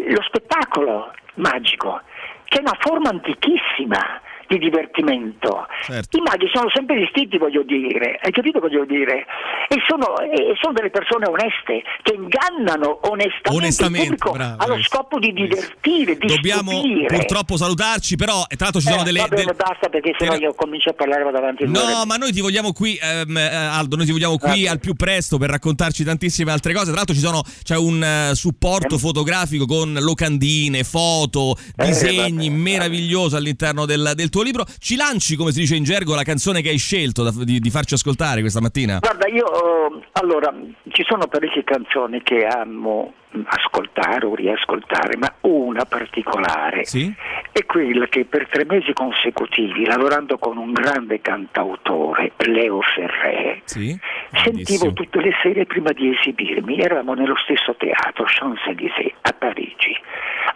lo 0.08 0.22
spettacolo 0.22 1.12
magico, 1.34 2.00
che 2.44 2.58
è 2.58 2.60
una 2.60 2.76
forma 2.80 3.10
antichissima 3.10 4.20
di 4.48 4.58
divertimento. 4.58 5.66
Certo. 5.84 6.16
I 6.16 6.20
maghi 6.20 6.48
sono 6.52 6.68
sempre 6.72 6.96
esistiti, 6.96 7.38
voglio 7.38 7.62
dire, 7.62 8.18
hai 8.22 8.32
capito 8.32 8.60
cosa 8.60 8.76
voglio 8.78 8.84
dire? 8.84 9.26
E 9.68 9.76
sono, 9.86 10.18
e 10.20 10.54
sono 10.60 10.72
delle 10.72 10.90
persone 10.90 11.26
oneste 11.28 11.82
che 12.02 12.14
ingannano 12.14 13.00
onestamente, 13.08 13.50
onestamente 13.50 14.14
il 14.14 14.32
bravo, 14.32 14.62
allo 14.62 14.82
scopo 14.82 15.18
di 15.18 15.32
divertire, 15.32 16.16
di 16.16 16.26
Dobbiamo 16.26 16.70
stupire. 16.70 17.16
purtroppo 17.16 17.56
salutarci, 17.56 18.16
però 18.16 18.44
tra 18.46 18.56
l'altro 18.58 18.80
ci 18.80 18.88
sono 18.88 19.02
eh, 19.02 19.04
delle... 19.04 19.20
Va 19.20 19.28
bene, 19.28 19.42
delle... 19.42 19.54
basta 19.54 19.88
perché 19.88 20.14
sennò 20.18 20.34
io 20.36 20.54
comincio 20.54 20.90
a 20.90 20.92
parlare 20.94 21.30
davanti 21.30 21.64
a 21.64 21.66
No, 21.68 22.04
ma 22.06 22.16
noi 22.16 22.32
ti 22.32 22.40
vogliamo 22.40 22.72
qui, 22.72 22.98
ehm, 23.00 23.36
eh, 23.36 23.54
Aldo, 23.54 23.96
noi 23.96 24.06
ti 24.06 24.12
vogliamo 24.12 24.38
qui 24.38 24.66
ah, 24.66 24.72
al 24.72 24.80
più 24.80 24.94
presto 24.94 25.38
per 25.38 25.50
raccontarci 25.50 26.04
tantissime 26.04 26.52
altre 26.52 26.72
cose. 26.72 26.86
Tra 26.86 26.96
l'altro 26.96 27.14
ci 27.14 27.20
sono, 27.20 27.42
c'è 27.62 27.76
un 27.76 28.30
uh, 28.30 28.34
supporto 28.34 28.94
eh. 28.94 28.98
fotografico 28.98 29.66
con 29.66 29.92
locandine, 29.92 30.84
foto, 30.84 31.56
eh, 31.76 31.86
disegni 31.86 32.46
eh, 32.46 32.50
meraviglioso 32.50 33.36
all'interno 33.36 33.84
del, 33.84 34.12
del 34.14 34.30
tuo 34.30 34.37
tuo 34.38 34.42
libro. 34.42 34.64
Ci 34.78 34.96
lanci, 34.96 35.36
come 35.36 35.50
si 35.50 35.60
dice 35.60 35.74
in 35.74 35.84
gergo, 35.84 36.14
la 36.14 36.22
canzone 36.22 36.62
che 36.62 36.68
hai 36.68 36.78
scelto 36.78 37.22
da, 37.24 37.32
di, 37.44 37.58
di, 37.58 37.70
farci 37.70 37.94
ascoltare 37.94 38.40
questa 38.40 38.60
mattina? 38.60 38.98
Guarda, 39.00 39.26
io 39.28 40.02
allora 40.12 40.54
ci 40.88 41.04
sono 41.06 41.26
parecchie 41.26 41.64
canzoni 41.64 42.22
che 42.22 42.46
amo 42.46 43.14
ascoltare 43.44 44.24
o 44.24 44.34
riascoltare, 44.34 45.16
ma 45.16 45.32
una 45.42 45.84
particolare 45.84 46.84
sì? 46.84 47.12
è 47.52 47.64
quella 47.66 48.06
che 48.06 48.24
per 48.24 48.48
tre 48.48 48.64
mesi 48.64 48.92
consecutivi, 48.92 49.84
lavorando 49.84 50.38
con 50.38 50.56
un 50.56 50.72
grande 50.72 51.20
cantautore, 51.20 52.32
Leo 52.38 52.80
Ferré, 52.80 53.60
sì? 53.64 53.98
sentivo 54.32 54.92
tutte 54.92 55.20
le 55.20 55.32
sere 55.42 55.66
prima 55.66 55.92
di 55.92 56.14
esibirmi, 56.16 56.78
eravamo 56.78 57.14
nello 57.14 57.36
stesso 57.36 57.74
teatro, 57.76 58.24
Champs-Élysées, 58.24 59.12
a 59.20 59.32
Parigi, 59.32 59.94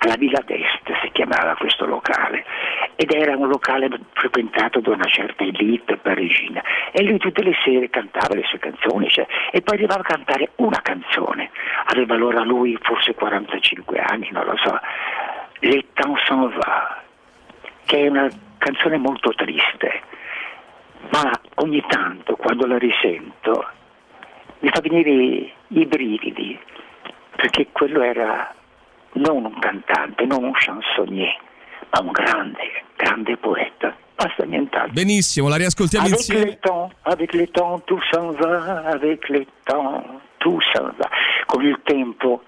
alla 0.04 0.16
Villa 0.16 0.42
d'Est 0.44 1.00
si 1.00 1.10
chiamava 1.12 1.54
questo 1.56 1.86
locale, 1.86 2.44
ed 2.96 3.12
era 3.12 3.36
un 3.36 3.48
locale 3.48 3.88
frequentato 4.12 4.80
da 4.80 4.90
una 4.90 5.06
certa 5.06 5.44
elite 5.44 5.96
parigina, 5.96 6.62
e 6.90 7.02
lui 7.02 7.18
tutte 7.18 7.42
le 7.42 7.54
sere 7.64 7.88
cantava 7.88 8.34
le 8.34 8.42
sue 8.44 8.58
canzoni, 8.58 9.08
cioè, 9.08 9.26
e 9.50 9.60
poi 9.62 9.76
arrivava 9.76 10.00
a 10.00 10.04
cantare 10.04 10.50
una 10.56 10.80
canzone, 10.82 11.50
aveva 11.86 12.14
allora 12.14 12.42
lui 12.42 12.76
forse 12.82 13.14
45 13.14 13.98
anni, 14.00 14.28
non 14.32 14.44
lo 14.44 14.56
so, 14.56 14.78
Le 15.60 15.84
temps 15.92 16.20
s'en 16.24 16.48
va, 16.48 17.00
che 17.84 17.98
è 17.98 18.08
una 18.08 18.28
canzone 18.58 18.96
molto 18.96 19.32
triste, 19.34 20.02
ma 21.10 21.30
ogni 21.56 21.82
tanto 21.86 22.34
quando 22.34 22.66
la 22.66 22.78
risento 22.78 23.68
mi 24.60 24.68
fa 24.70 24.80
venire 24.80 25.52
i 25.68 25.86
brividi, 25.86 26.58
perché 27.36 27.68
quello 27.70 28.02
era 28.02 28.52
non 29.12 29.44
un 29.44 29.58
cantante, 29.58 30.24
non 30.24 30.44
un 30.44 30.52
chansonnier, 30.52 31.36
ma 31.90 32.00
un 32.00 32.10
grande, 32.12 32.84
grande 32.96 33.36
poeta. 33.36 33.94
Basta 34.14 34.44
nient'altro. 34.44 34.92
Benissimo, 34.92 35.48
la 35.48 35.56
riascoltiamo 35.56 36.06
avec 36.06 36.18
insieme. 36.18 36.44
Le 36.44 36.58
temps, 36.58 36.92
avec 37.02 37.32
le 37.32 37.46
temps, 37.48 37.80
tout 37.84 38.00
s'en 38.10 38.32
va, 38.32 38.82
avec 38.86 39.28
le 39.28 39.46
temps, 39.64 40.04
tout 40.38 40.60
s'en 40.72 40.92
va. 40.96 41.10
Con 41.46 41.64
il 41.64 41.78
tempo 41.82 42.42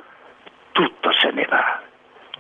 tutto 0.73 1.13
se 1.13 1.31
ne 1.31 1.47
va. 1.49 1.81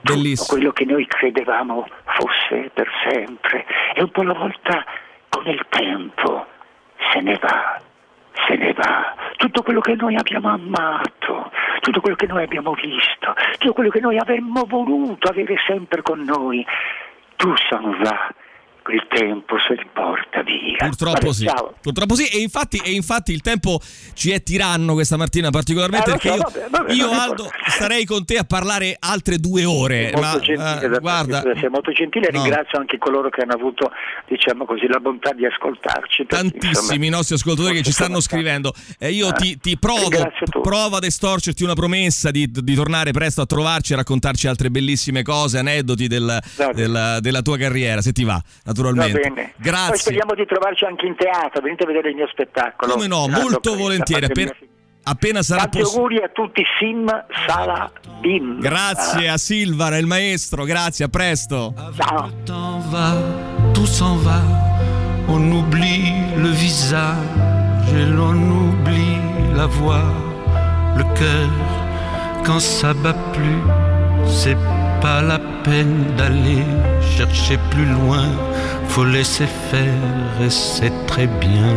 Bellissimo. 0.02 0.34
Tutto 0.34 0.54
quello 0.54 0.72
che 0.72 0.84
noi 0.84 1.06
credevamo 1.06 1.87
fosse 2.04 2.70
per 2.74 2.88
sempre. 3.08 3.64
E 3.94 4.02
un 4.02 4.10
po' 4.10 4.20
alla 4.20 4.34
volta 4.34 4.84
con 5.28 5.46
il 5.46 5.64
tempo 5.70 6.46
se 7.12 7.20
ne 7.20 7.38
va, 7.40 7.80
se 8.46 8.56
ne 8.56 8.72
va. 8.72 9.14
Tutto 9.37 9.62
quello 9.62 9.80
che 9.80 9.94
noi 9.94 10.16
abbiamo 10.16 10.48
amato, 10.48 11.43
tutto 11.85 12.01
quello 12.01 12.16
che 12.16 12.27
noi 12.27 12.42
abbiamo 12.42 12.73
visto, 12.73 13.35
tutto 13.59 13.75
quello 13.75 13.90
che 13.90 14.01
noi 14.01 14.16
avremmo 14.16 14.64
voluto 14.66 15.29
avere 15.29 15.57
sempre 15.66 16.01
con 16.01 16.20
noi, 16.20 16.64
tu 17.37 17.55
s'en 17.68 17.99
va 18.03 18.33
il 18.92 19.07
tempo 19.09 19.57
se 19.66 19.75
li 19.75 19.88
porta 19.92 20.42
via. 20.42 20.77
Purtroppo 20.77 21.27
Vabbè, 21.27 21.33
sì. 21.33 21.47
Purtroppo 21.81 22.14
sì. 22.14 22.27
E 22.27 22.38
infatti, 22.38 22.81
e 22.85 22.92
infatti, 22.92 23.33
il 23.33 23.40
tempo 23.40 23.81
ci 24.14 24.31
è 24.31 24.42
tiranno 24.42 24.92
questa 24.94 25.16
mattina 25.16 25.51
particolarmente 25.51 26.11
eh, 26.11 26.12
perché 26.12 26.29
so, 26.29 26.35
io, 26.35 26.42
vabbè, 26.42 26.66
vabbè, 26.70 26.92
io 26.92 27.11
Aldo 27.11 27.51
starei 27.66 28.05
con 28.05 28.25
te 28.25 28.37
a 28.38 28.44
parlare 28.44 28.97
altre 28.99 29.38
due 29.38 29.64
ore. 29.64 30.11
Molto 30.12 30.20
ma, 30.20 30.38
gentile, 30.38 30.97
uh, 30.97 31.01
guarda, 31.01 31.42
sei 31.42 31.68
molto 31.70 31.92
gentile 31.92 32.29
no. 32.31 32.42
ringrazio 32.42 32.79
anche 32.79 32.99
coloro 32.99 33.31
che 33.31 33.42
hanno 33.42 33.55
avuto 33.55 33.90
diciamo 34.29 34.64
così, 34.64 34.87
la 34.87 35.01
bontà 35.01 35.33
di 35.33 35.47
ascoltarci. 35.47 36.25
Perché, 36.25 36.51
Tantissimi 36.51 36.94
insomma, 37.07 37.16
nostri 37.16 37.35
ascoltatori 37.37 37.77
che 37.77 37.83
ci 37.83 37.92
stanno 37.92 38.20
scrivendo. 38.20 38.73
E 38.99 39.11
io 39.11 39.33
ti, 39.33 39.53
Eh, 39.53 39.59
ti 39.59 39.79
provo, 39.79 40.09
provo 40.62 40.97
ad 40.97 41.05
estorcerti 41.05 41.64
una 41.64 41.75
promessa 41.75 42.31
di, 42.31 42.51
di, 42.51 42.75
tornare 42.75 43.12
presto 43.12 43.40
a 43.40 43.47
trovarci 43.47 43.92
e 43.92 43.97
raccontarci 43.97 44.47
altre 44.47 44.70
bellissime 44.70 45.23
cose, 45.23 45.59
aneddoti 45.59 46.07
del, 46.07 46.38
del, 46.75 47.18
della 47.20 47.42
tua 47.42 47.57
carriera, 47.57 48.01
se 48.01 48.12
ti 48.12 48.25
va, 48.25 48.40
naturalmente. 48.74 49.20
Va 49.20 49.28
bene. 49.28 49.52
Grazie. 49.56 49.88
Poi 49.88 49.98
speriamo 49.98 50.34
di 50.34 50.46
trovarci 50.46 50.84
anche 50.84 51.06
in 51.06 51.16
teatro, 51.16 51.60
venite 51.62 51.84
a 51.84 51.87
vedere 51.87 52.10
il 52.10 52.16
mio 52.16 52.26
spettacolo. 52.28 52.92
Come 52.92 53.06
no, 53.06 53.28
molto 53.28 53.76
volentieri. 53.76 54.26
Appena, 54.26 54.52
appena 55.04 55.42
sarà 55.42 55.62
Tanti 55.62 55.78
possibile. 55.78 56.02
auguri 56.02 56.24
a 56.24 56.28
tutti, 56.28 56.62
Sim 56.78 57.24
Sala 57.46 57.90
Bim. 58.20 58.60
Grazie 58.60 59.28
a 59.28 59.37
Silvana, 59.37 59.96
il 59.96 60.06
maestro, 60.06 60.64
grazie, 60.64 61.04
a 61.04 61.08
presto. 61.08 61.72
Ciao. 61.96 62.30
Tout 63.72 63.87
s'en 63.87 64.16
va, 64.22 64.40
on 65.28 65.50
oublie 65.52 66.37
le 66.37 66.50
visage 66.50 67.16
et 67.94 68.06
l'on 68.06 68.34
oublie 68.34 69.18
la 69.54 69.66
voix, 69.66 70.02
le 70.96 71.04
cœur 71.14 71.48
quand 72.44 72.60
ça 72.60 72.92
bat 72.92 73.16
plus, 73.32 73.62
c'est 74.26 74.56
pas 75.05 75.21
la 75.21 75.38
peine 75.64 76.03
d'aller 76.17 76.64
chercher 77.14 77.59
plus 77.73 77.85
loin, 77.85 78.27
faut 78.88 79.05
laisser 79.05 79.49
faire 79.71 80.31
et 80.40 80.49
c'est 80.49 80.97
très 81.07 81.27
bien. 81.27 81.75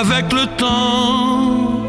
Avec 0.00 0.26
le 0.38 0.44
temps, 0.62 1.82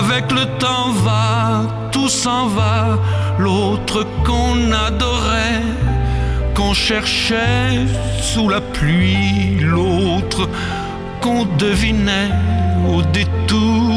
avec 0.00 0.30
le 0.38 0.44
temps 0.64 0.90
va, 1.06 1.62
tout 1.90 2.08
s'en 2.08 2.46
va, 2.58 3.00
l'autre 3.36 4.06
qu'on 4.24 4.58
adorait, 4.88 5.64
qu'on 6.54 6.72
cherchait 6.72 7.80
sous 8.20 8.48
la 8.48 8.60
pluie, 8.60 9.58
l'autre 9.60 10.48
qu'on 11.20 11.46
devinait 11.66 12.30
au 12.86 13.02
détour 13.02 13.92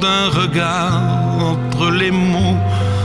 d'un 0.00 0.28
regard 0.28 1.02
entre 1.40 1.90
les 1.90 2.10
mots, 2.10 2.58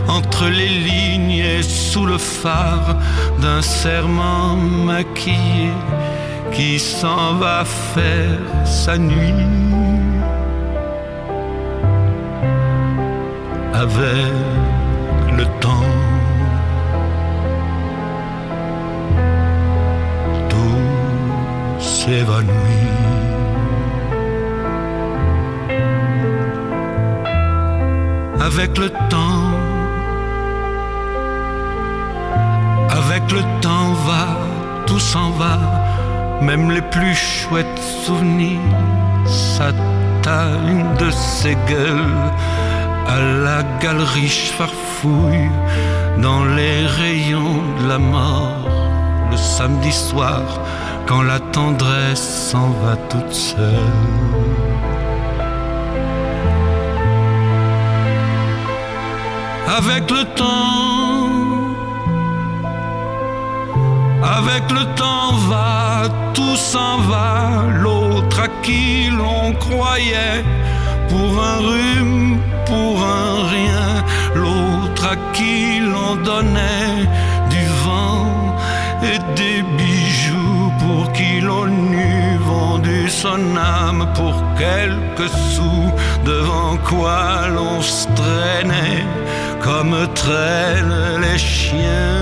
entre 0.07 0.45
les 0.47 0.67
lignes 0.67 1.31
et 1.31 1.63
sous 1.63 2.05
le 2.05 2.17
phare 2.17 2.95
d'un 3.41 3.61
serment 3.61 4.55
maquillé 4.55 5.71
qui 6.51 6.79
s'en 6.79 7.35
va 7.35 7.63
faire 7.65 8.39
sa 8.65 8.97
nuit 8.97 9.45
avec 13.73 14.31
le 15.37 15.45
temps. 15.59 15.89
Tout 20.49 21.79
s'évanouit. 21.79 23.00
Avec 28.53 28.77
le 28.77 28.89
temps, 29.09 29.49
avec 32.89 33.31
le 33.31 33.41
temps 33.61 33.93
va, 34.05 34.27
tout 34.85 34.99
s'en 34.99 35.29
va 35.31 35.57
même 36.41 36.71
les 36.71 36.81
plus 36.81 37.15
chouettes 37.15 37.81
souvenirs 38.05 38.59
s'atteignent 39.25 40.93
de 40.99 41.09
ses 41.11 41.55
gueules 41.69 42.31
à 43.07 43.19
la 43.19 43.63
galerie 43.79 44.27
farfouille 44.57 45.49
dans 46.17 46.43
les 46.43 46.85
rayons 46.87 47.61
de 47.81 47.87
la 47.87 47.99
mort 47.99 48.69
le 49.29 49.37
samedi 49.37 49.91
soir 49.91 50.41
quand 51.05 51.21
la 51.21 51.39
tendresse 51.39 52.49
s'en 52.51 52.69
va 52.83 52.95
toute 53.09 53.33
seule. 53.33 54.90
Avec 59.77 60.11
le 60.11 60.25
temps, 60.35 61.29
avec 64.21 64.69
le 64.69 64.83
temps 64.95 65.31
va, 65.49 66.09
tout 66.33 66.57
s'en 66.57 66.97
va, 67.09 67.63
l'autre 67.81 68.41
à 68.41 68.47
qui 68.63 69.09
l'on 69.09 69.53
croyait, 69.53 70.43
pour 71.07 71.41
un 71.41 71.57
rhume, 71.69 72.39
pour 72.65 73.01
un 73.01 73.47
rien, 73.47 74.03
l'autre 74.35 75.07
à 75.13 75.15
qui 75.31 75.79
l'on 75.79 76.17
donnait 76.17 77.07
du 77.49 77.65
vent 77.85 78.57
et 79.01 79.19
des 79.39 79.61
bijoux, 79.77 80.69
pour 80.79 81.13
qui 81.13 81.39
l'on 81.39 81.67
eût 81.67 82.37
vendu 82.39 83.09
son 83.09 83.55
âme 83.55 84.05
pour 84.15 84.35
quelques 84.57 85.31
sous, 85.53 85.89
devant 86.25 86.75
quoi 86.89 87.47
l'on 87.47 87.81
se 87.81 88.05
traînait 88.07 89.05
comme 89.63 89.95
traînent 90.13 91.21
les 91.21 91.37
chiens. 91.37 92.21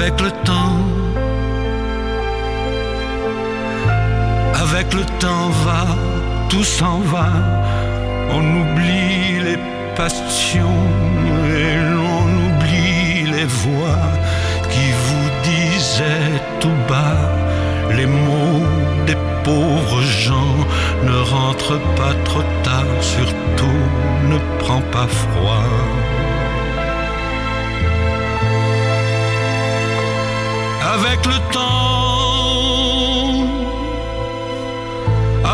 avec 0.00 0.20
le 0.22 0.30
temps. 0.44 0.76
Avec 4.54 4.94
le 4.94 5.04
temps 5.18 5.48
va, 5.64 5.84
tout 6.48 6.64
s'en 6.64 6.98
va. 7.00 7.28
On 8.36 8.42
oublie 8.60 9.40
les 9.48 9.58
passions 9.96 10.84
et 11.62 11.76
l'on 11.96 12.26
oublie 12.46 13.30
les 13.36 13.48
voix 13.62 14.08
qui 14.72 14.86
vous 15.04 15.28
disaient 15.52 16.40
tout 16.60 16.80
bas 16.88 17.28
les 17.96 18.06
mots 18.06 18.66
des 19.06 19.18
pauvres 19.44 20.02
gens. 20.02 20.56
Ne 21.04 21.18
rentre 21.34 21.78
pas 21.96 22.14
trop 22.24 22.44
tard, 22.62 22.92
surtout 23.00 23.82
ne 24.30 24.38
prends 24.58 24.84
pas 24.92 25.08
froid. 25.08 25.66
avec 30.94 31.26
le 31.26 31.38
temps. 31.52 31.60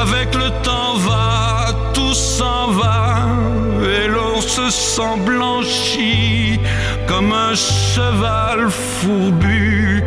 Avec 0.03 0.35
le 0.35 0.51
temps 0.63 0.95
va, 1.07 1.46
s'en 2.15 2.69
va, 2.69 3.27
et 3.83 4.09
l'on 4.09 4.41
se 4.41 4.71
sent 4.71 5.17
blanchi 5.25 6.59
comme 7.07 7.33
un 7.33 7.55
cheval 7.55 8.69
fourbu, 8.71 10.05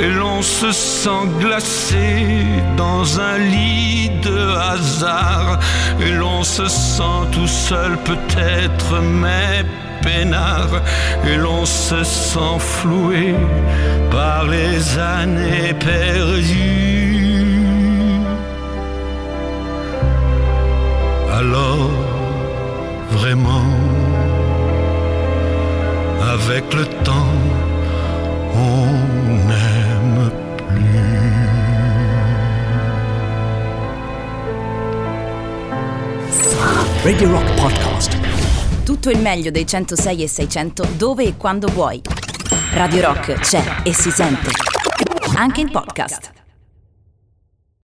et 0.00 0.10
l'on 0.10 0.42
se 0.42 0.70
sent 0.72 1.26
glacé 1.40 2.44
dans 2.76 3.20
un 3.20 3.38
lit 3.38 4.10
de 4.22 4.56
hasard, 4.56 5.58
et 6.00 6.12
l'on 6.12 6.42
se 6.44 6.66
sent 6.68 7.20
tout 7.32 7.48
seul 7.48 7.96
peut-être, 8.04 9.00
mais 9.00 9.64
et 11.26 11.36
l'on 11.36 11.66
se 11.66 12.02
sent 12.02 12.58
floué 12.58 13.34
par 14.10 14.46
les 14.46 14.98
années 14.98 15.74
perdues. 15.74 17.17
Avec 26.50 26.72
le 26.72 26.86
temps, 27.04 27.12
on 28.54 28.86
n'aime 29.46 30.30
plus. 30.56 31.02
Radio 37.04 37.30
Rock 37.30 37.54
Podcast. 37.60 38.18
Tutto 38.84 39.10
il 39.10 39.18
meglio 39.18 39.50
dei 39.50 39.66
106 39.66 40.22
e 40.22 40.28
600 40.28 40.86
dove 40.96 41.24
e 41.24 41.36
quando 41.36 41.68
vuoi. 41.68 42.00
Radio 42.72 43.02
Rock 43.02 43.34
c'è 43.40 43.82
e 43.82 43.92
si 43.92 44.10
sente. 44.10 44.50
Anche 45.36 45.60
in 45.60 45.70
podcast. 45.70 46.37